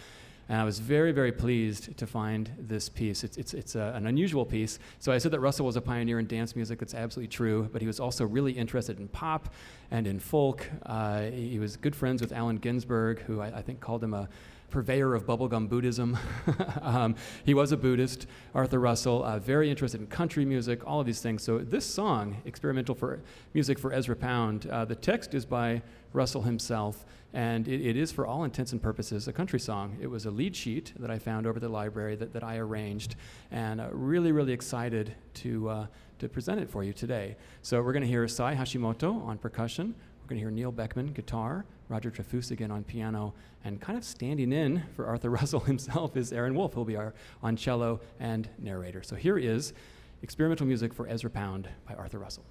And 0.48 0.60
I 0.60 0.64
was 0.64 0.78
very, 0.78 1.12
very 1.12 1.32
pleased 1.32 1.96
to 1.98 2.06
find 2.06 2.50
this 2.58 2.88
piece. 2.88 3.22
It's, 3.22 3.36
it's, 3.36 3.52
it's 3.52 3.74
a, 3.74 3.92
an 3.94 4.06
unusual 4.06 4.46
piece. 4.46 4.78
So 4.98 5.12
I 5.12 5.18
said 5.18 5.30
that 5.32 5.40
Russell 5.40 5.66
was 5.66 5.76
a 5.76 5.80
pioneer 5.80 6.18
in 6.18 6.26
dance 6.26 6.56
music. 6.56 6.78
That's 6.78 6.94
absolutely 6.94 7.28
true. 7.28 7.68
But 7.70 7.82
he 7.82 7.86
was 7.86 8.00
also 8.00 8.24
really 8.24 8.52
interested 8.52 8.98
in 8.98 9.08
pop 9.08 9.52
and 9.90 10.06
in 10.06 10.18
folk. 10.18 10.66
Uh, 10.86 11.22
he 11.24 11.58
was 11.58 11.76
good 11.76 11.94
friends 11.94 12.22
with 12.22 12.32
Allen 12.32 12.56
Ginsberg, 12.56 13.20
who 13.20 13.40
I, 13.40 13.58
I 13.58 13.62
think 13.62 13.80
called 13.80 14.02
him 14.02 14.14
a 14.14 14.28
purveyor 14.70 15.14
of 15.14 15.26
bubblegum 15.26 15.68
Buddhism. 15.68 16.16
um, 16.82 17.14
he 17.44 17.54
was 17.54 17.72
a 17.72 17.76
Buddhist, 17.76 18.26
Arthur 18.54 18.78
Russell, 18.78 19.24
uh, 19.24 19.38
very 19.38 19.70
interested 19.70 20.00
in 20.00 20.06
country 20.06 20.44
music, 20.44 20.86
all 20.86 21.00
of 21.00 21.06
these 21.06 21.20
things. 21.20 21.42
So 21.42 21.58
this 21.58 21.86
song, 21.86 22.36
Experimental 22.44 22.94
for 22.94 23.20
Music 23.54 23.78
for 23.78 23.92
Ezra 23.92 24.16
Pound, 24.16 24.66
uh, 24.66 24.84
the 24.84 24.94
text 24.94 25.34
is 25.34 25.44
by 25.44 25.82
Russell 26.12 26.42
himself. 26.42 27.04
And 27.34 27.68
it, 27.68 27.80
it 27.84 27.96
is, 27.96 28.10
for 28.10 28.26
all 28.26 28.44
intents 28.44 28.72
and 28.72 28.82
purposes, 28.82 29.28
a 29.28 29.32
country 29.32 29.60
song. 29.60 29.96
It 30.00 30.06
was 30.06 30.24
a 30.24 30.30
lead 30.30 30.56
sheet 30.56 30.92
that 30.98 31.10
I 31.10 31.18
found 31.18 31.46
over 31.46 31.60
the 31.60 31.68
library 31.68 32.16
that, 32.16 32.32
that 32.32 32.42
I 32.42 32.56
arranged, 32.56 33.16
and 33.50 33.80
uh, 33.80 33.88
really, 33.92 34.32
really 34.32 34.52
excited 34.52 35.14
to, 35.34 35.68
uh, 35.68 35.86
to 36.20 36.28
present 36.28 36.60
it 36.60 36.70
for 36.70 36.82
you 36.82 36.92
today. 36.92 37.36
So 37.62 37.82
we're 37.82 37.92
going 37.92 38.02
to 38.02 38.08
hear 38.08 38.26
Sai 38.28 38.54
Hashimoto 38.54 39.26
on 39.26 39.36
percussion. 39.36 39.94
We're 40.22 40.28
going 40.28 40.38
to 40.38 40.42
hear 40.42 40.50
Neil 40.50 40.72
Beckman 40.72 41.12
guitar, 41.12 41.66
Roger 41.88 42.10
Trefousse 42.10 42.50
again 42.50 42.70
on 42.70 42.82
piano, 42.84 43.34
and 43.64 43.80
kind 43.80 43.98
of 43.98 44.04
standing 44.04 44.52
in 44.52 44.82
for 44.96 45.06
Arthur 45.06 45.30
Russell 45.38 45.60
himself 45.60 46.16
is 46.16 46.32
Aaron 46.32 46.54
Wolf, 46.54 46.72
who'll 46.72 46.84
be 46.84 46.96
our 46.96 47.12
on 47.42 47.56
cello 47.56 48.00
and 48.20 48.48
narrator. 48.58 49.02
So 49.02 49.16
here 49.16 49.38
is 49.38 49.74
experimental 50.22 50.66
music 50.66 50.94
for 50.94 51.06
Ezra 51.08 51.30
Pound 51.30 51.68
by 51.86 51.94
Arthur 51.94 52.18
Russell. 52.18 52.44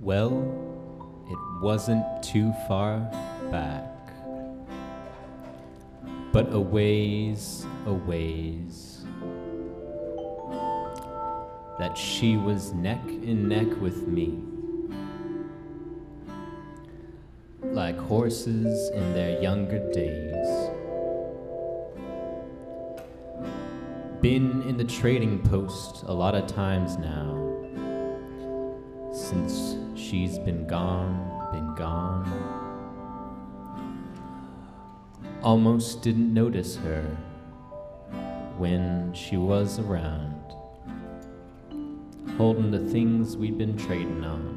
Well, 0.00 1.07
it 1.30 1.38
wasn't 1.60 2.04
too 2.22 2.52
far 2.66 2.98
back, 3.50 3.84
but 6.32 6.52
a 6.52 6.60
ways, 6.60 7.66
a 7.86 7.92
ways, 7.92 9.04
that 11.78 11.96
she 11.96 12.36
was 12.36 12.72
neck 12.72 13.06
in 13.06 13.48
neck 13.48 13.68
with 13.80 14.08
me, 14.08 14.38
like 17.62 17.98
horses 17.98 18.90
in 18.90 19.14
their 19.14 19.40
younger 19.42 19.78
days. 19.92 20.70
Been 24.20 24.62
in 24.62 24.76
the 24.76 24.84
trading 24.84 25.40
post 25.40 26.02
a 26.06 26.12
lot 26.12 26.34
of 26.34 26.46
times 26.48 26.96
now 26.96 27.36
since 29.12 29.77
she's 30.08 30.38
been 30.38 30.66
gone, 30.66 31.50
been 31.52 31.74
gone. 31.74 32.24
Almost 35.42 36.02
didn't 36.02 36.32
notice 36.32 36.76
her 36.76 37.02
when 38.56 39.12
she 39.12 39.36
was 39.36 39.78
around, 39.78 40.34
holding 42.38 42.70
the 42.70 42.78
things 42.90 43.36
we'd 43.36 43.58
been 43.58 43.76
trading 43.76 44.24
on. 44.24 44.56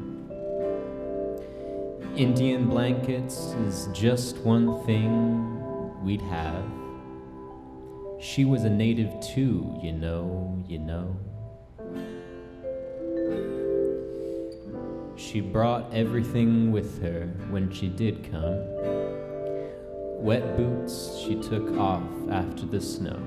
Indian 2.16 2.70
blankets 2.70 3.54
is 3.68 3.90
just 3.94 4.38
one 4.38 4.82
thing 4.86 6.02
we'd 6.02 6.22
have. 6.22 6.64
She 8.22 8.46
was 8.46 8.64
a 8.64 8.70
native 8.70 9.20
too, 9.20 9.78
you 9.84 9.92
know, 9.92 10.64
you 10.68 10.80
know. 10.80 11.18
She 15.32 15.40
brought 15.40 15.94
everything 15.94 16.74
with 16.74 17.02
her 17.02 17.28
when 17.52 17.72
she 17.72 17.88
did 17.88 18.30
come. 18.30 18.66
Wet 20.22 20.58
boots 20.58 21.20
she 21.20 21.36
took 21.36 21.72
off 21.78 22.04
after 22.30 22.66
the 22.66 22.82
snow. 22.82 23.18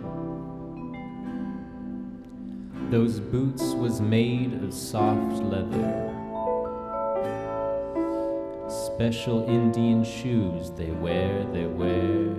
Those 2.90 3.20
boots 3.20 3.72
was 3.72 4.02
made 4.02 4.52
of 4.62 4.74
soft 4.74 5.42
leather. 5.44 6.10
Special 8.68 9.48
Indian 9.48 10.04
shoes 10.04 10.72
they 10.72 10.90
wear, 10.90 11.46
they 11.54 11.64
wear. 11.64 12.34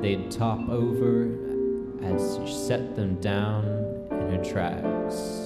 They'd 0.00 0.30
top 0.30 0.66
over 0.70 1.28
as 2.02 2.38
she 2.46 2.54
set 2.54 2.96
them 2.96 3.20
down 3.20 3.66
in 4.10 4.30
her 4.30 4.42
tracks 4.42 5.45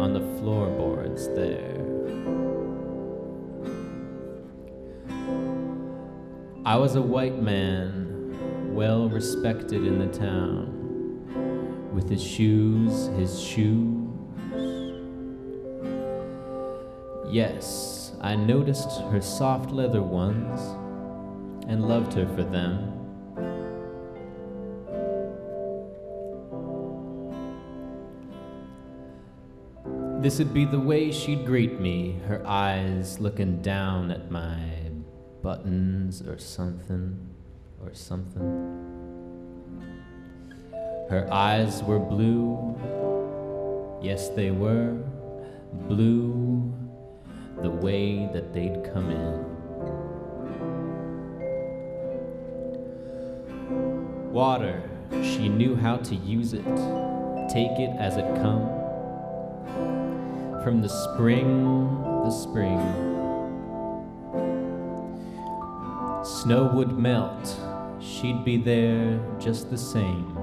on 0.00 0.14
the 0.14 0.20
floorboards 0.40 1.28
there. 1.28 1.76
I 6.64 6.76
was 6.76 6.94
a 6.94 7.02
white 7.02 7.40
man, 7.42 8.74
well 8.74 9.08
respected 9.08 9.86
in 9.86 9.98
the 9.98 10.06
town, 10.06 11.92
with 11.92 12.08
his 12.08 12.22
shoes, 12.22 13.08
his 13.18 13.40
shoes. 13.40 13.96
Yes, 17.28 18.12
I 18.20 18.36
noticed 18.36 19.00
her 19.10 19.20
soft 19.20 19.70
leather 19.70 20.02
ones 20.02 20.60
and 21.68 21.86
loved 21.88 22.12
her 22.14 22.26
for 22.34 22.42
them. 22.42 22.99
This'd 30.20 30.52
be 30.52 30.66
the 30.66 30.78
way 30.78 31.10
she'd 31.12 31.46
greet 31.46 31.80
me, 31.80 32.20
her 32.28 32.46
eyes 32.46 33.18
looking 33.20 33.62
down 33.62 34.10
at 34.10 34.30
my 34.30 34.60
buttons 35.42 36.20
or 36.20 36.36
something, 36.36 37.16
or 37.82 37.94
something. 37.94 38.42
Her 41.08 41.26
eyes 41.32 41.82
were 41.84 41.98
blue, 41.98 42.76
yes, 44.02 44.28
they 44.28 44.50
were 44.50 44.94
blue, 45.88 46.70
the 47.62 47.70
way 47.70 48.28
that 48.34 48.52
they'd 48.52 48.84
come 48.92 49.10
in. 49.10 49.46
Water, 54.30 54.82
she 55.22 55.48
knew 55.48 55.74
how 55.74 55.96
to 55.96 56.14
use 56.14 56.52
it, 56.52 56.66
take 57.48 57.78
it 57.78 57.96
as 57.98 58.18
it 58.18 58.26
come 58.36 58.79
from 60.62 60.82
the 60.82 60.88
spring, 60.88 62.02
the 62.24 62.30
spring. 62.30 62.78
Snow 66.22 66.70
would 66.74 66.98
melt, 66.98 67.56
she'd 68.00 68.44
be 68.44 68.58
there 68.58 69.18
just 69.38 69.70
the 69.70 69.78
same. 69.78 70.36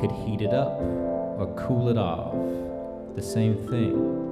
Could 0.00 0.10
heat 0.10 0.40
it 0.40 0.54
up 0.54 0.80
or 0.80 1.54
cool 1.58 1.88
it 1.90 1.98
off, 1.98 2.34
the 3.14 3.22
same 3.22 3.56
thing. 3.68 4.30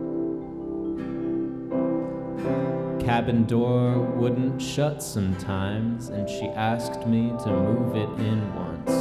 Cabin 3.01 3.45
door 3.45 4.01
wouldn't 4.01 4.61
shut 4.63 5.03
sometimes, 5.03 6.09
and 6.09 6.29
she 6.29 6.47
asked 6.47 7.07
me 7.07 7.33
to 7.45 7.51
move 7.51 7.97
it 7.97 8.09
in 8.25 8.55
once. 8.55 8.93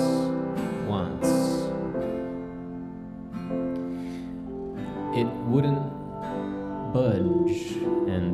Once. 0.88 1.28
It 5.16 5.28
wouldn't 5.48 5.79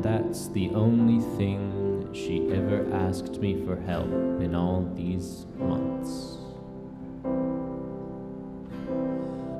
that's 0.06 0.46
the 0.48 0.70
only 0.70 1.20
thing 1.36 2.08
she 2.12 2.48
ever 2.52 2.86
asked 2.94 3.40
me 3.40 3.66
for 3.66 3.74
help 3.74 4.08
in 4.40 4.54
all 4.54 4.88
these 4.94 5.46
months. 5.56 6.38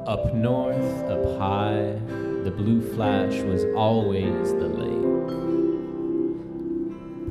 Up 0.07 0.33
north, 0.35 1.11
up 1.11 1.25
high, 1.41 1.99
the 2.45 2.53
blue 2.57 2.81
flash 2.95 3.43
was 3.43 3.65
always 3.75 4.53
the 4.53 4.69
lake. 4.69 5.27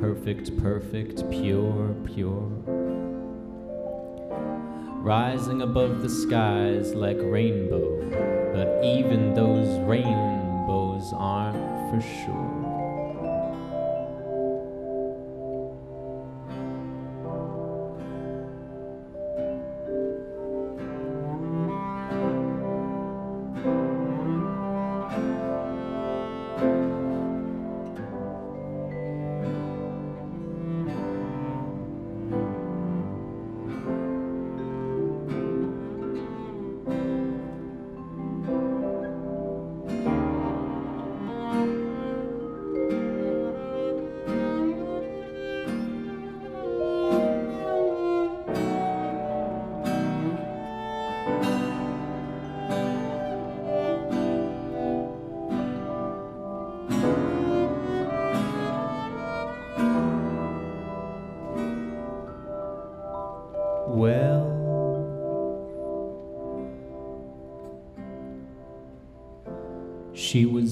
Perfect, 0.02 0.58
perfect, 0.62 1.32
pure, 1.32 1.96
pure. 2.14 2.52
Rising 5.02 5.62
above 5.62 6.02
the 6.02 6.10
skies 6.10 6.94
like 6.94 7.18
rainbow, 7.22 8.02
but 8.54 8.84
even 8.84 9.34
those 9.34 9.80
rainbows 9.88 11.14
aren't 11.14 11.56
for 11.90 12.02
sure. 12.02 12.55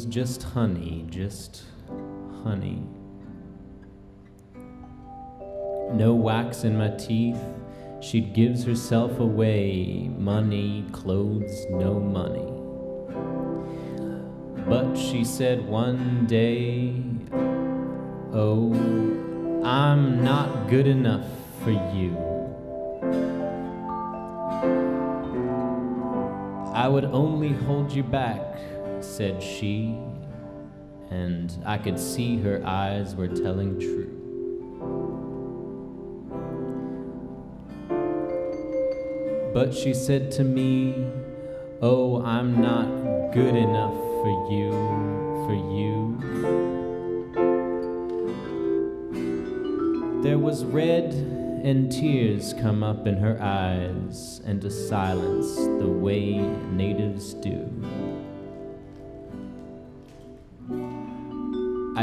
Just 0.05 0.43
honey, 0.43 1.05
just 1.09 1.63
honey. 2.43 2.81
No 5.91 6.15
wax 6.15 6.63
in 6.63 6.77
my 6.77 6.89
teeth, 6.89 7.39
she 7.99 8.21
gives 8.21 8.63
herself 8.63 9.19
away. 9.19 10.09
Money, 10.17 10.85
clothes, 10.91 11.65
no 11.69 11.99
money. 11.99 12.49
But 14.67 14.95
she 14.95 15.23
said 15.23 15.67
one 15.67 16.25
day, 16.25 17.03
Oh, 18.33 18.73
I'm 19.63 20.23
not 20.23 20.67
good 20.69 20.87
enough 20.87 21.27
for 21.63 21.71
you. 21.71 22.17
I 26.73 26.87
would 26.87 27.05
only 27.05 27.53
hold 27.53 27.91
you 27.93 28.01
back, 28.01 28.41
said 29.03 29.41
she, 29.41 29.97
and 31.09 31.57
I 31.65 31.77
could 31.77 31.99
see 31.99 32.37
her 32.37 32.61
eyes 32.65 33.15
were 33.15 33.27
telling 33.27 33.79
true. 33.79 34.19
But 39.53 39.73
she 39.73 39.93
said 39.93 40.31
to 40.31 40.43
me, 40.43 41.07
Oh, 41.81 42.23
I'm 42.23 42.59
not 42.61 43.33
good 43.33 43.55
enough 43.55 43.93
for 43.93 44.49
you, 44.51 44.71
for 45.45 45.53
you. 45.53 45.93
There 50.23 50.39
was 50.39 50.63
red 50.63 51.13
and 51.63 51.91
tears 51.91 52.53
come 52.53 52.83
up 52.83 53.07
in 53.07 53.17
her 53.17 53.37
eyes, 53.41 54.41
and 54.45 54.63
a 54.65 54.71
silence 54.71 55.55
the 55.55 55.87
way 55.87 56.37
natives 56.71 57.33
do. 57.35 57.69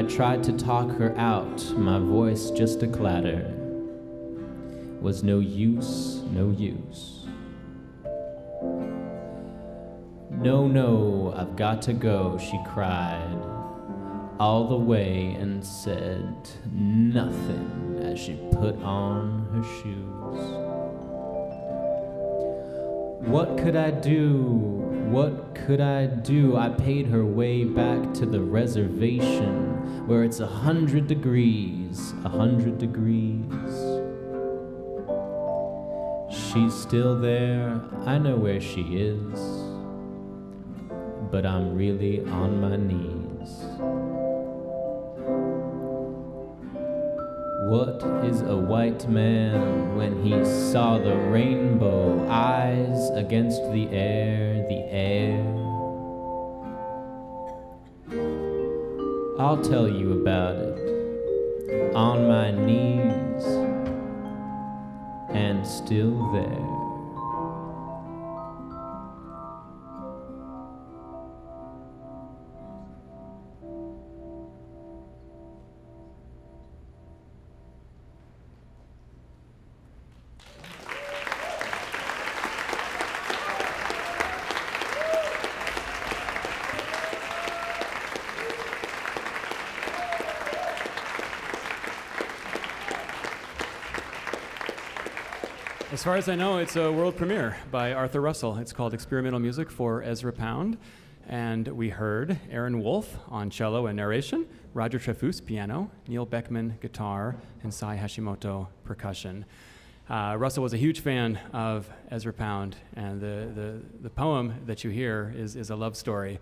I 0.01 0.03
tried 0.05 0.43
to 0.45 0.55
talk 0.55 0.91
her 0.93 1.15
out, 1.19 1.63
my 1.77 1.99
voice 1.99 2.51
just 2.53 2.83
a 2.83 2.87
clatter. 2.87 3.55
Was 5.03 5.23
no 5.23 5.41
use, 5.41 6.23
no 6.31 6.53
use. 6.53 7.27
No, 10.31 10.67
no, 10.67 11.35
I've 11.37 11.55
got 11.55 11.83
to 11.83 11.93
go, 11.93 12.39
she 12.39 12.59
cried, 12.69 13.45
all 14.39 14.69
the 14.69 14.77
way 14.79 15.37
and 15.39 15.63
said 15.63 16.49
nothing 16.73 18.01
as 18.03 18.19
she 18.19 18.41
put 18.53 18.83
on 18.83 19.47
her 19.53 19.63
shoes. 19.83 20.41
What 23.29 23.59
could 23.59 23.77
I 23.77 23.91
do? 23.91 24.33
What 25.11 25.50
could 25.71 25.81
I 25.81 26.07
do? 26.07 26.57
I 26.57 26.69
paid 26.69 27.07
her 27.07 27.25
way 27.25 27.63
back 27.63 28.13
to 28.15 28.27
the 28.27 28.41
reservation 28.41 30.09
where 30.09 30.25
it's 30.25 30.41
a 30.41 30.47
hundred 30.49 31.07
degrees, 31.07 32.13
a 32.25 32.29
hundred 32.29 32.79
degrees. 32.79 33.71
She's 36.29 36.75
still 36.75 37.17
there, 37.21 37.81
I 38.05 38.19
know 38.19 38.35
where 38.35 38.61
she 38.61 38.81
is, 38.81 39.39
but 41.31 41.47
I'm 41.47 41.77
really 41.77 42.25
on 42.27 42.61
my 42.61 42.75
knees. 42.75 44.00
What 47.71 48.03
is 48.25 48.41
a 48.41 48.57
white 48.57 49.09
man 49.09 49.95
when 49.95 50.25
he 50.25 50.45
saw 50.45 50.99
the 50.99 51.15
rainbow 51.17 52.29
eyes 52.29 53.11
against 53.11 53.63
the 53.71 53.89
air, 53.91 54.67
the 54.69 54.83
air? 54.91 55.39
I'll 59.39 59.63
tell 59.63 59.89
you 59.89 60.21
about 60.21 60.57
it. 60.57 61.95
On 61.95 62.27
my 62.27 62.51
knees 62.51 63.45
and 65.29 65.65
still 65.65 66.33
there. 66.33 66.70
As 96.21 96.29
I 96.29 96.35
know, 96.35 96.59
it's 96.59 96.77
a 96.77 96.93
world 96.93 97.17
premiere 97.17 97.57
by 97.71 97.95
Arthur 97.95 98.21
Russell. 98.21 98.59
It's 98.59 98.75
called 98.75 98.93
Experimental 98.93 99.41
Music 99.41 99.71
for 99.71 100.03
Ezra 100.03 100.35
Pound. 100.35 100.77
And 101.27 101.67
we 101.67 101.89
heard 101.89 102.39
Aaron 102.51 102.83
Wolf 102.83 103.17
on 103.29 103.49
cello 103.49 103.87
and 103.87 103.97
narration, 103.97 104.45
Roger 104.75 104.99
Trefousse 104.99 105.43
piano, 105.43 105.91
Neil 106.07 106.27
Beckman 106.27 106.77
guitar, 106.83 107.37
and 107.63 107.73
Sai 107.73 107.97
Hashimoto 107.97 108.67
percussion. 108.85 109.47
Uh, 110.11 110.37
Russell 110.39 110.63
was 110.63 110.75
a 110.75 110.77
huge 110.77 111.01
fan 111.01 111.41
of 111.55 111.89
Ezra 112.11 112.35
Pound, 112.35 112.77
and 112.97 113.19
the, 113.19 113.51
the, 113.55 113.81
the 114.03 114.11
poem 114.11 114.53
that 114.67 114.85
you 114.85 114.91
hear 114.91 115.33
is, 115.35 115.57
is 115.57 115.71
a 115.71 115.75
love 115.75 115.97
story, 115.97 116.39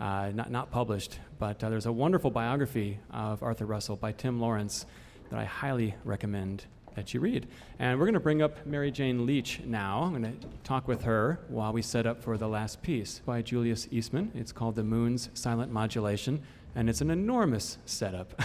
uh, 0.00 0.32
not, 0.34 0.50
not 0.50 0.72
published, 0.72 1.20
but 1.38 1.62
uh, 1.62 1.70
there's 1.70 1.86
a 1.86 1.92
wonderful 1.92 2.32
biography 2.32 2.98
of 3.12 3.44
Arthur 3.44 3.66
Russell 3.66 3.94
by 3.94 4.10
Tim 4.10 4.40
Lawrence 4.40 4.86
that 5.30 5.38
I 5.38 5.44
highly 5.44 5.94
recommend 6.04 6.64
that 6.94 7.14
you 7.14 7.20
read. 7.20 7.48
And 7.78 7.98
we're 7.98 8.06
going 8.06 8.14
to 8.14 8.20
bring 8.20 8.42
up 8.42 8.66
Mary 8.66 8.90
Jane 8.90 9.26
Leach 9.26 9.60
now. 9.64 10.02
I'm 10.02 10.10
going 10.10 10.38
to 10.38 10.46
talk 10.64 10.88
with 10.88 11.02
her 11.02 11.40
while 11.48 11.72
we 11.72 11.82
set 11.82 12.06
up 12.06 12.22
for 12.22 12.36
the 12.36 12.48
last 12.48 12.82
piece 12.82 13.20
by 13.24 13.42
Julius 13.42 13.88
Eastman. 13.90 14.32
It's 14.34 14.52
called 14.52 14.76
The 14.76 14.84
Moon's 14.84 15.30
Silent 15.34 15.72
Modulation, 15.72 16.42
and 16.74 16.88
it's 16.88 17.00
an 17.00 17.10
enormous 17.10 17.78
setup. 17.84 18.40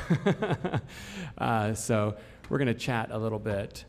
uh, 1.38 1.74
so 1.74 2.16
we're 2.50 2.58
going 2.58 2.68
to 2.68 2.74
chat 2.74 3.10
a 3.12 3.18
little 3.18 3.40
bit. 3.40 3.86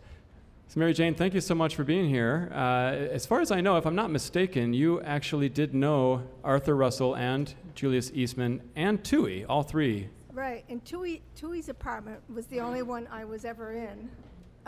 So, 0.68 0.80
Mary 0.80 0.94
Jane, 0.94 1.14
thank 1.14 1.32
you 1.32 1.40
so 1.40 1.54
much 1.54 1.76
for 1.76 1.84
being 1.84 2.08
here. 2.08 2.50
Uh, 2.52 2.56
as 2.56 3.24
far 3.24 3.40
as 3.40 3.52
I 3.52 3.60
know, 3.60 3.76
if 3.76 3.86
I'm 3.86 3.94
not 3.94 4.10
mistaken, 4.10 4.72
you 4.72 5.00
actually 5.02 5.48
did 5.48 5.74
know 5.74 6.24
Arthur 6.42 6.74
Russell 6.74 7.14
and 7.14 7.54
Julius 7.76 8.10
Eastman 8.12 8.62
and 8.74 9.04
Tui, 9.04 9.44
all 9.44 9.62
three. 9.62 10.08
Right, 10.32 10.64
and 10.68 10.84
Tuli, 10.84 11.22
Tuli's 11.34 11.68
apartment 11.68 12.20
was 12.28 12.46
the 12.48 12.60
only 12.60 12.82
one 12.82 13.06
I 13.10 13.24
was 13.24 13.44
ever 13.44 13.72
in. 13.72 14.10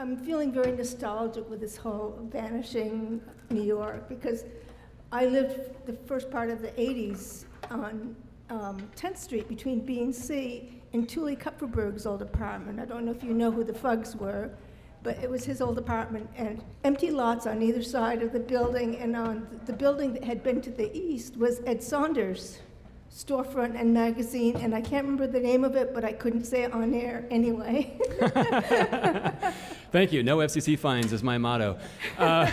I'm 0.01 0.17
feeling 0.17 0.53
very 0.53 0.71
nostalgic 0.71 1.51
with 1.51 1.59
this 1.59 1.77
whole 1.77 2.21
vanishing 2.31 3.21
New 3.51 3.65
York 3.65 4.09
because 4.09 4.45
I 5.11 5.27
lived 5.27 5.59
the 5.87 5.93
first 6.07 6.31
part 6.31 6.51
of 6.51 6.63
the 6.63 6.69
80s 6.69 7.47
on 7.69 8.15
um, 8.49 8.79
10th 8.95 9.19
Street 9.19 9.49
between 9.49 9.85
B 9.85 10.01
and 10.01 10.15
C 10.15 10.81
in 10.93 11.05
Tuli 11.05 11.35
Kupferberg's 11.35 12.07
old 12.07 12.23
apartment. 12.23 12.79
I 12.79 12.85
don't 12.85 13.05
know 13.07 13.11
if 13.11 13.25
you 13.25 13.35
know 13.35 13.51
who 13.51 13.65
the 13.65 13.75
Fugs 13.75 14.15
were, 14.15 14.53
but 15.03 15.19
it 15.19 15.29
was 15.29 15.45
his 15.45 15.61
old 15.61 15.79
apartment 15.79 16.31
and 16.37 16.63
empty 16.85 17.11
lots 17.11 17.49
on 17.49 17.61
either 17.61 17.83
side 17.83 18.23
of 18.23 18.33
the 18.33 18.39
building. 18.39 18.99
And 18.99 19.17
on 19.17 19.49
the 19.67 19.73
building 19.73 20.13
that 20.15 20.23
had 20.23 20.45
been 20.45 20.61
to 20.61 20.71
the 20.71 20.97
east 20.97 21.37
was 21.37 21.61
Ed 21.67 21.83
Sanders' 21.83 22.61
storefront 23.13 23.79
and 23.79 23.93
magazine. 23.93 24.57
And 24.57 24.75
I 24.75 24.81
can't 24.81 25.05
remember 25.05 25.27
the 25.27 25.41
name 25.41 25.65
of 25.65 25.77
it, 25.77 25.95
but 25.95 26.05
I 26.05 26.13
couldn't 26.13 26.45
say 26.45 26.63
it 26.63 26.73
on 26.73 26.95
air 26.95 27.25
anyway. 27.31 27.99
Thank 29.93 30.13
you. 30.13 30.23
No 30.23 30.39
FCC 30.39 30.79
fines 30.79 31.13
is 31.13 31.23
my 31.23 31.39
motto. 31.39 31.79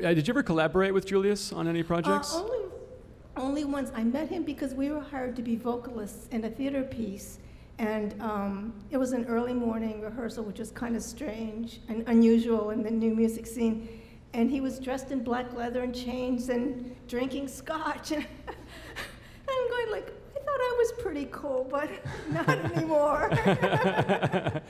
Uh, 0.00 0.14
did 0.14 0.26
you 0.26 0.32
ever 0.32 0.42
collaborate 0.42 0.94
with 0.94 1.04
Julius 1.04 1.52
on 1.52 1.68
any 1.68 1.82
projects? 1.82 2.34
Uh, 2.34 2.42
only, 2.42 2.58
only 3.36 3.64
once. 3.64 3.90
I 3.94 4.02
met 4.02 4.28
him 4.28 4.44
because 4.44 4.72
we 4.72 4.90
were 4.90 5.00
hired 5.00 5.36
to 5.36 5.42
be 5.42 5.56
vocalists 5.56 6.28
in 6.28 6.44
a 6.44 6.48
theater 6.48 6.82
piece. 6.84 7.38
And 7.78 8.14
um, 8.20 8.72
it 8.90 8.98
was 8.98 9.12
an 9.12 9.26
early 9.26 9.52
morning 9.52 10.00
rehearsal, 10.00 10.44
which 10.44 10.58
was 10.58 10.70
kind 10.70 10.96
of 10.96 11.02
strange 11.02 11.80
and 11.88 12.06
unusual 12.08 12.70
in 12.70 12.82
the 12.82 12.90
new 12.90 13.14
music 13.14 13.46
scene. 13.46 13.88
And 14.32 14.50
he 14.50 14.60
was 14.60 14.78
dressed 14.78 15.10
in 15.10 15.24
black 15.24 15.52
leather 15.54 15.82
and 15.82 15.94
chains 15.94 16.50
and 16.50 16.94
drinking 17.08 17.48
scotch. 17.48 18.12
I'm 19.50 19.68
going 19.70 19.90
like, 19.90 20.12
I 20.36 20.38
thought 20.40 20.60
I 20.60 20.74
was 20.78 20.92
pretty 21.02 21.28
cool, 21.30 21.66
but 21.70 21.90
not 22.30 22.48
anymore. 22.48 23.28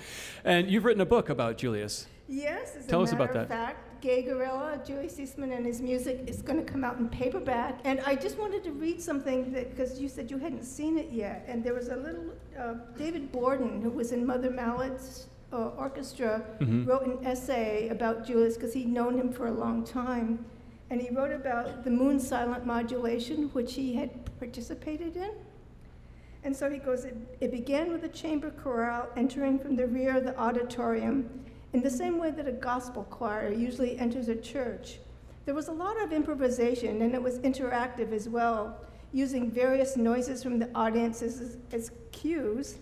and 0.44 0.70
you've 0.70 0.84
written 0.84 1.00
a 1.00 1.06
book 1.06 1.28
about 1.28 1.58
Julius. 1.58 2.06
Yes, 2.28 2.76
as 2.76 2.86
Tell 2.86 3.00
a 3.00 3.02
us 3.04 3.12
matter 3.12 3.24
about 3.24 3.36
of 3.36 3.48
that. 3.48 3.66
fact, 3.66 4.00
Gay 4.02 4.22
Guerrilla, 4.22 4.80
Julius 4.86 5.18
Eastman 5.18 5.52
and 5.52 5.66
his 5.66 5.80
music 5.80 6.22
is 6.26 6.42
going 6.42 6.64
to 6.64 6.72
come 6.72 6.84
out 6.84 6.98
in 6.98 7.08
paperback. 7.08 7.80
And 7.84 8.00
I 8.06 8.14
just 8.14 8.38
wanted 8.38 8.62
to 8.64 8.72
read 8.72 9.02
something 9.02 9.50
because 9.52 10.00
you 10.00 10.08
said 10.08 10.30
you 10.30 10.38
hadn't 10.38 10.64
seen 10.64 10.96
it 10.96 11.10
yet. 11.10 11.44
And 11.48 11.62
there 11.64 11.74
was 11.74 11.88
a 11.88 11.96
little, 11.96 12.26
uh, 12.58 12.74
David 12.96 13.32
Borden, 13.32 13.82
who 13.82 13.90
was 13.90 14.12
in 14.12 14.24
Mother 14.24 14.50
Mallard's 14.50 15.26
uh, 15.52 15.70
orchestra, 15.76 16.44
Mhm. 16.60 16.86
wrote 16.86 17.04
an 17.04 17.18
essay 17.26 17.88
about 17.88 18.24
Julius 18.24 18.54
because 18.54 18.72
he'd 18.72 18.86
known 18.88 19.18
him 19.18 19.32
for 19.32 19.48
a 19.48 19.50
long 19.52 19.82
time. 19.82 20.44
And 20.90 21.00
he 21.00 21.10
wrote 21.10 21.32
about 21.32 21.84
the 21.84 21.90
moon 21.90 22.18
silent 22.18 22.66
modulation, 22.66 23.48
which 23.52 23.74
he 23.74 23.94
had 23.94 24.10
participated 24.38 25.16
in. 25.16 25.30
And 26.42 26.56
so 26.56 26.70
he 26.70 26.78
goes, 26.78 27.04
it, 27.04 27.16
it 27.40 27.50
began 27.50 27.92
with 27.92 28.04
a 28.04 28.08
chamber 28.08 28.50
chorale 28.50 29.08
entering 29.16 29.58
from 29.58 29.76
the 29.76 29.86
rear 29.86 30.16
of 30.16 30.24
the 30.24 30.36
auditorium 30.38 31.28
in 31.72 31.82
the 31.82 31.90
same 31.90 32.18
way 32.18 32.30
that 32.32 32.48
a 32.48 32.52
gospel 32.52 33.04
choir 33.04 33.52
usually 33.52 33.98
enters 33.98 34.28
a 34.28 34.34
church. 34.34 34.98
There 35.44 35.54
was 35.54 35.68
a 35.68 35.72
lot 35.72 36.00
of 36.00 36.12
improvisation 36.12 37.02
and 37.02 37.14
it 37.14 37.22
was 37.22 37.38
interactive 37.40 38.12
as 38.12 38.28
well, 38.28 38.80
using 39.12 39.50
various 39.50 39.96
noises 39.96 40.42
from 40.42 40.58
the 40.58 40.70
audience 40.74 41.22
as, 41.22 41.58
as 41.72 41.92
cues. 42.12 42.78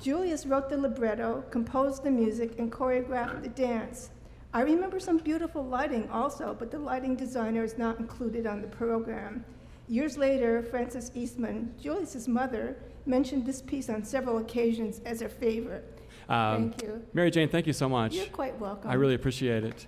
Julius 0.00 0.46
wrote 0.46 0.68
the 0.68 0.76
libretto, 0.76 1.44
composed 1.50 2.04
the 2.04 2.10
music, 2.10 2.58
and 2.58 2.70
choreographed 2.70 3.42
the 3.42 3.48
dance. 3.48 4.10
I 4.52 4.62
remember 4.62 4.98
some 4.98 5.18
beautiful 5.18 5.62
lighting 5.62 6.08
also, 6.10 6.56
but 6.58 6.70
the 6.70 6.78
lighting 6.78 7.16
designer 7.16 7.64
is 7.64 7.76
not 7.76 7.98
included 7.98 8.46
on 8.46 8.62
the 8.62 8.68
program. 8.68 9.44
Years 9.88 10.16
later, 10.16 10.62
Frances 10.62 11.10
Eastman, 11.14 11.74
Julius's 11.80 12.26
mother, 12.26 12.76
mentioned 13.04 13.44
this 13.44 13.60
piece 13.60 13.90
on 13.90 14.04
several 14.04 14.38
occasions 14.38 15.00
as 15.04 15.20
her 15.20 15.28
favorite. 15.28 16.00
Um, 16.30 16.70
Thank 16.70 16.82
you. 16.82 17.02
Mary 17.12 17.30
Jane, 17.30 17.48
thank 17.48 17.66
you 17.66 17.72
so 17.74 17.88
much. 17.88 18.14
You're 18.14 18.26
quite 18.26 18.58
welcome. 18.58 18.90
I 18.90 18.94
really 18.94 19.14
appreciate 19.14 19.64
it. 19.64 19.86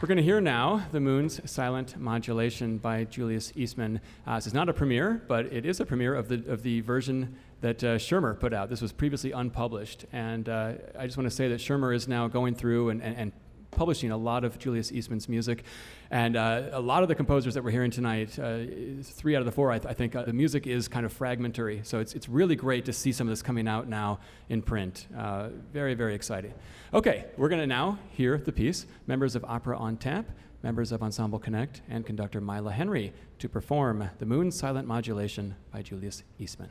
We're 0.00 0.06
going 0.06 0.16
to 0.16 0.22
hear 0.22 0.40
now 0.40 0.86
The 0.92 1.00
Moon's 1.00 1.42
Silent 1.44 2.00
Modulation 2.00 2.78
by 2.78 3.04
Julius 3.04 3.52
Eastman. 3.54 4.00
Uh, 4.26 4.36
this 4.36 4.46
is 4.46 4.54
not 4.54 4.70
a 4.70 4.72
premiere, 4.72 5.22
but 5.28 5.44
it 5.52 5.66
is 5.66 5.78
a 5.78 5.84
premiere 5.84 6.14
of 6.14 6.28
the, 6.28 6.42
of 6.50 6.62
the 6.62 6.80
version 6.80 7.36
that 7.60 7.84
uh, 7.84 7.98
Schirmer 7.98 8.34
put 8.34 8.52
out. 8.54 8.70
This 8.70 8.80
was 8.80 8.92
previously 8.92 9.32
unpublished. 9.32 10.06
And 10.12 10.48
uh, 10.48 10.72
I 10.98 11.06
just 11.06 11.16
want 11.16 11.28
to 11.28 11.34
say 11.34 11.48
that 11.48 11.60
Schirmer 11.60 11.92
is 11.92 12.08
now 12.08 12.28
going 12.28 12.54
through 12.54 12.90
and, 12.90 13.02
and, 13.02 13.16
and 13.16 13.32
publishing 13.70 14.10
a 14.10 14.16
lot 14.16 14.44
of 14.44 14.58
Julius 14.58 14.90
Eastman's 14.92 15.28
music. 15.28 15.64
And 16.10 16.36
uh, 16.36 16.70
a 16.72 16.80
lot 16.80 17.02
of 17.02 17.08
the 17.08 17.14
composers 17.14 17.54
that 17.54 17.62
we're 17.62 17.70
hearing 17.70 17.90
tonight, 17.90 18.38
uh, 18.38 18.60
three 19.02 19.36
out 19.36 19.40
of 19.40 19.46
the 19.46 19.52
four, 19.52 19.70
I, 19.70 19.78
th- 19.78 19.90
I 19.90 19.94
think 19.94 20.16
uh, 20.16 20.24
the 20.24 20.32
music 20.32 20.66
is 20.66 20.88
kind 20.88 21.06
of 21.06 21.12
fragmentary. 21.12 21.80
So 21.84 22.00
it's, 22.00 22.14
it's 22.14 22.28
really 22.28 22.56
great 22.56 22.84
to 22.86 22.92
see 22.92 23.12
some 23.12 23.28
of 23.28 23.32
this 23.32 23.42
coming 23.42 23.68
out 23.68 23.88
now 23.88 24.18
in 24.48 24.62
print. 24.62 25.06
Uh, 25.16 25.50
very, 25.72 25.94
very 25.94 26.14
exciting. 26.14 26.52
Okay, 26.92 27.26
we're 27.36 27.48
going 27.48 27.60
to 27.60 27.66
now 27.66 27.98
hear 28.10 28.38
the 28.38 28.52
piece. 28.52 28.86
Members 29.06 29.36
of 29.36 29.44
Opera 29.44 29.78
on 29.78 29.96
Tap, 29.96 30.26
members 30.62 30.92
of 30.92 31.02
Ensemble 31.02 31.38
Connect, 31.38 31.82
and 31.88 32.04
conductor 32.04 32.40
Mila 32.40 32.72
Henry 32.72 33.12
to 33.38 33.48
perform 33.48 34.10
The 34.18 34.26
Moon's 34.26 34.58
Silent 34.58 34.88
Modulation 34.88 35.54
by 35.70 35.82
Julius 35.82 36.24
Eastman. 36.38 36.70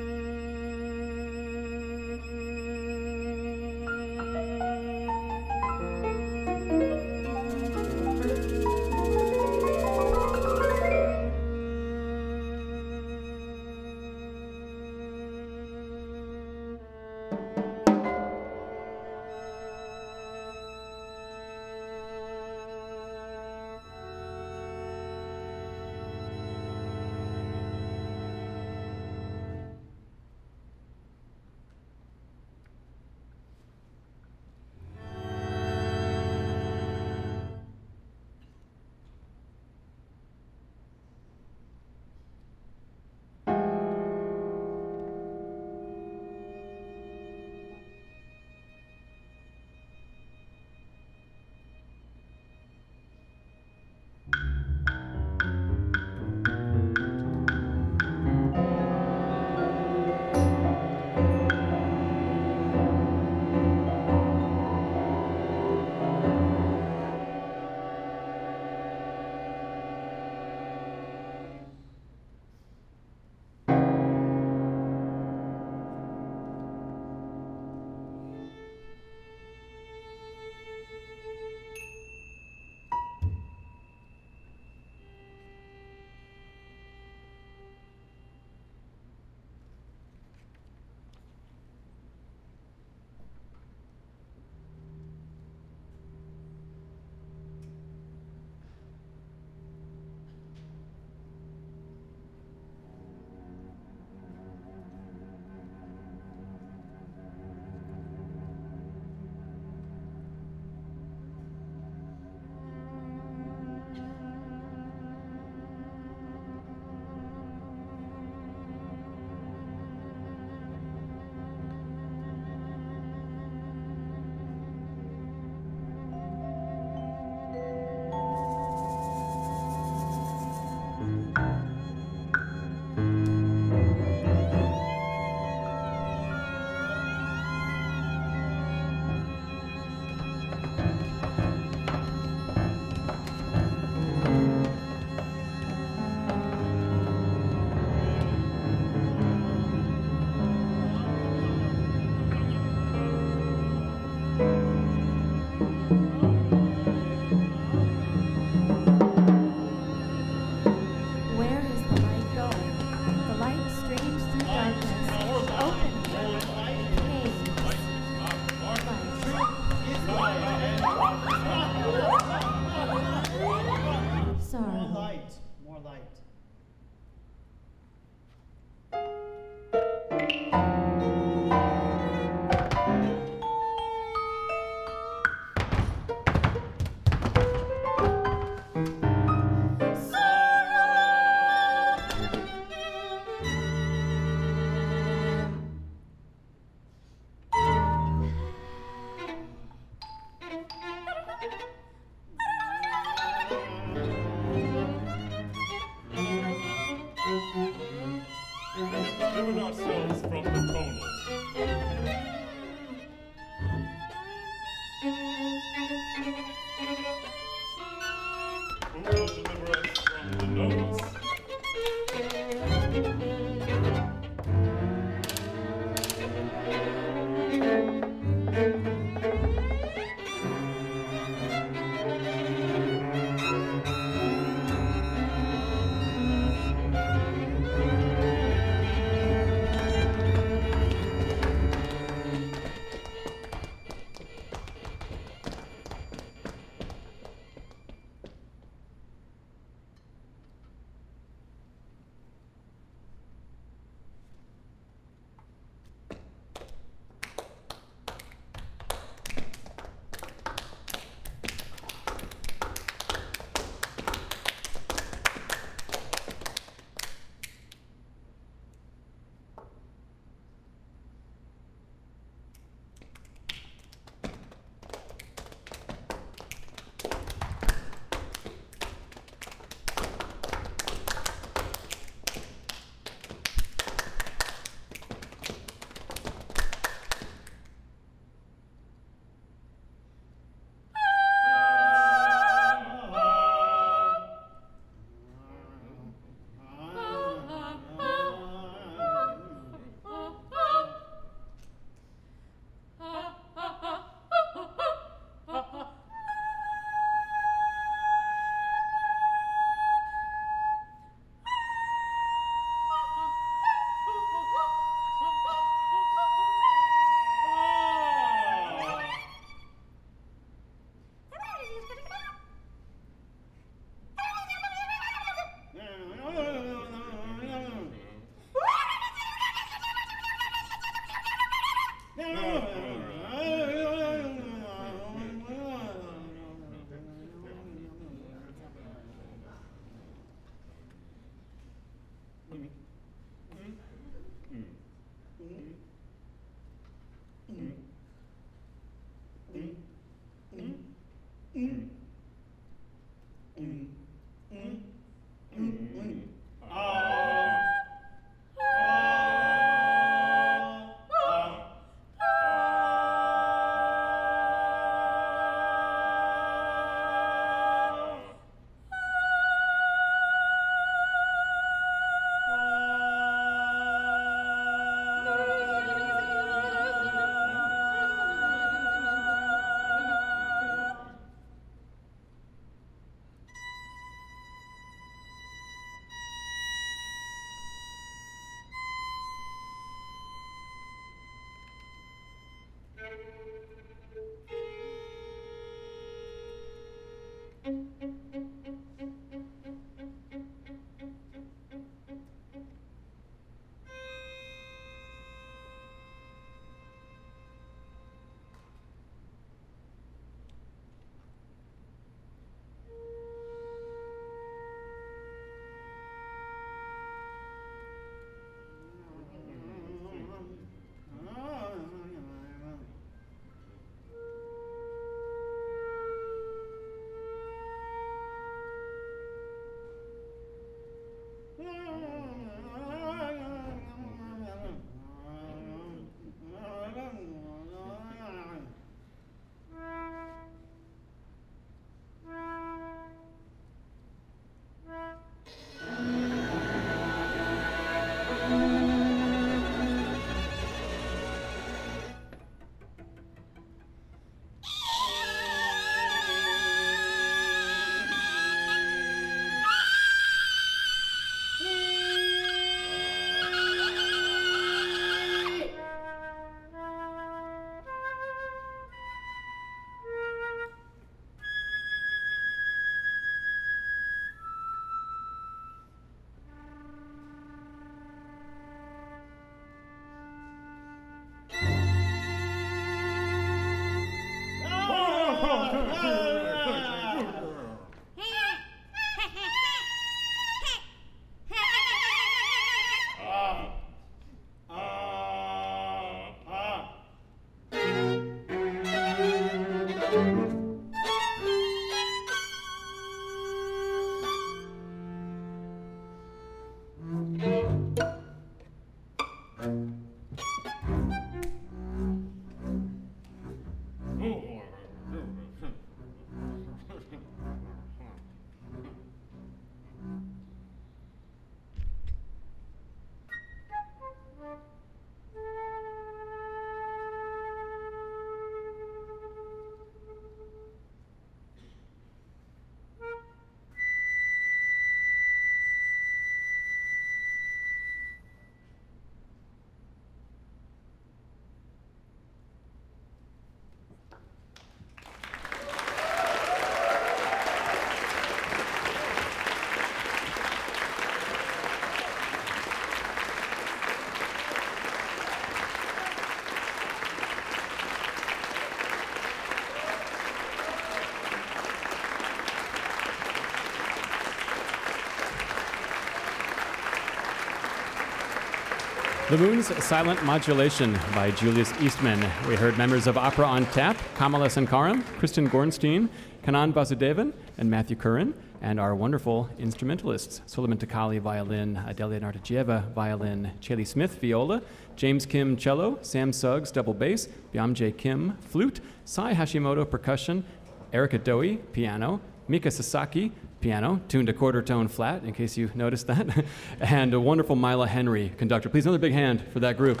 The 569.30 569.36
Moon's 569.36 569.66
Silent 569.84 570.24
Modulation 570.24 570.98
by 571.14 571.30
Julius 571.32 571.70
Eastman. 571.82 572.18
We 572.48 572.56
heard 572.56 572.78
members 572.78 573.06
of 573.06 573.18
Opera 573.18 573.44
on 573.44 573.66
Tap, 573.66 573.98
Kamala 574.14 574.46
Sankaram, 574.46 575.04
Kristen 575.18 575.50
Gornstein, 575.50 576.08
Kanan 576.42 576.72
Vasudevan, 576.72 577.34
and 577.58 577.70
Matthew 577.70 577.96
Curran, 577.96 578.32
and 578.62 578.80
our 578.80 578.94
wonderful 578.94 579.50
instrumentalists, 579.58 580.40
Suliman 580.46 580.78
Tekalli 580.78 581.20
violin, 581.20 581.76
Adelya 581.86 582.22
Nartadjieva 582.22 582.90
violin, 582.92 583.50
Chaley 583.60 583.86
Smith 583.86 584.18
viola, 584.18 584.62
James 584.96 585.26
Kim 585.26 585.58
cello, 585.58 585.98
Sam 586.00 586.32
Suggs 586.32 586.72
double 586.72 586.94
bass, 586.94 587.28
Byamjay 587.52 587.98
Kim 587.98 588.38
flute, 588.40 588.80
Sai 589.04 589.34
Hashimoto 589.34 589.84
percussion, 589.90 590.42
Erica 590.90 591.18
Doi 591.18 591.56
piano, 591.74 592.22
Mika 592.48 592.70
Sasaki 592.70 593.32
piano, 593.60 594.00
tuned 594.08 594.28
a 594.28 594.32
quarter 594.32 594.62
tone 594.62 594.88
flat, 594.88 595.24
in 595.24 595.32
case 595.32 595.56
you 595.56 595.70
noticed 595.74 596.06
that, 596.06 596.44
and 596.80 597.14
a 597.14 597.20
wonderful 597.20 597.56
Mila 597.56 597.86
Henry, 597.86 598.32
conductor. 598.38 598.68
Please, 598.68 598.86
another 598.86 598.98
big 598.98 599.12
hand 599.12 599.42
for 599.52 599.60
that 599.60 599.76
group. 599.76 600.00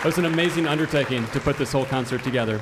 It 0.00 0.08
was 0.08 0.18
an 0.18 0.26
amazing 0.26 0.66
undertaking 0.66 1.26
to 1.28 1.40
put 1.40 1.56
this 1.56 1.72
whole 1.72 1.86
concert 1.86 2.22
together. 2.22 2.60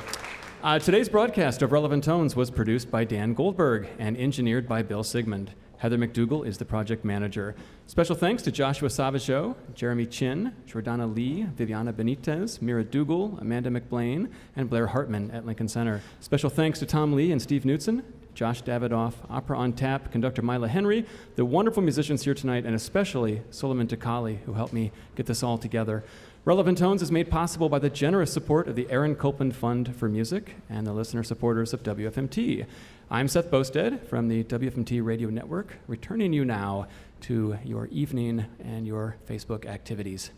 Uh, 0.63 0.79
today's 0.79 1.09
broadcast 1.09 1.61
of 1.63 1.73
Relevant 1.73 2.05
Tones 2.05 2.37
was 2.37 2.53
produced 2.53 2.89
by 2.89 3.03
Dan 3.03 3.35
Goldberg 3.35 3.89
and 3.99 4.17
engineered 4.17 4.69
by 4.69 4.83
Bill 4.83 5.03
Siegmund. 5.03 5.51
Heather 5.83 5.99
McDougall 5.99 6.47
is 6.47 6.59
the 6.59 6.65
project 6.65 7.05
manager. 7.05 7.57
Special 7.89 8.15
thanks 8.15 8.41
to 8.45 8.53
Joshua 8.53 8.89
Savageau, 8.89 9.57
Jeremy 9.75 10.07
Chin, 10.07 10.55
Jordana 10.65 11.13
Lee, 11.13 11.43
Viviana 11.57 11.93
Benitez, 11.93 12.63
Mira 12.63 12.85
Dougal, 12.85 13.37
Amanda 13.41 13.69
McBlain, 13.69 14.31
and 14.55 14.71
Blair 14.71 14.87
Hartman 14.87 15.33
at 15.33 15.45
Lincoln 15.45 15.67
Center. 15.67 16.01
Special 16.21 16.49
thanks 16.51 16.79
to 16.79 16.87
Tom 16.87 17.15
Lee 17.15 17.33
and 17.33 17.43
Steve 17.43 17.65
Knutson, 17.65 18.05
Josh 18.33 18.63
Davidoff, 18.63 19.15
Opera 19.29 19.59
on 19.59 19.73
Tap, 19.73 20.13
conductor 20.13 20.41
Mila 20.41 20.69
Henry, 20.69 21.05
the 21.35 21.45
wonderful 21.45 21.83
musicians 21.83 22.23
here 22.23 22.35
tonight, 22.35 22.65
and 22.65 22.77
especially 22.77 23.43
Suliman 23.51 23.89
Tekalli, 23.89 24.39
who 24.43 24.53
helped 24.53 24.73
me 24.73 24.93
get 25.17 25.27
this 25.27 25.43
all 25.43 25.59
together. 25.59 26.05
Relevant 26.45 26.77
Tones 26.77 27.03
is 27.03 27.13
made 27.13 27.31
possible 27.31 27.69
by 27.69 27.79
the 27.79 27.89
generous 27.89 28.33
support 28.33 28.67
of 28.67 28.75
the 28.75 28.91
Aaron 28.91 29.15
Copland 29.15 29.55
Fund 29.55 29.95
for 29.95 30.09
Music 30.09 30.57
and 30.69 30.85
the 30.85 30.93
listener 30.93 31.23
supporters 31.23 31.73
of 31.73 31.85
WFMT. 31.85 32.67
I'm 33.13 33.29
Seth 33.29 33.49
Boustead 33.49 34.05
from 34.09 34.27
the 34.27 34.43
WFMT 34.43 35.05
Radio 35.05 35.31
Network, 35.31 35.77
returning 35.87 36.33
you 36.33 36.45
now 36.45 36.89
to 37.21 37.59
your 37.65 37.87
evening 37.93 38.47
and 38.59 38.89
your 38.89 39.15
Facebook 39.29 39.67
activities. 39.67 40.33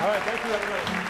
All 0.00 0.08
right, 0.08 0.22
thank 0.22 0.42
you, 0.42 0.52
everybody. 0.52 1.01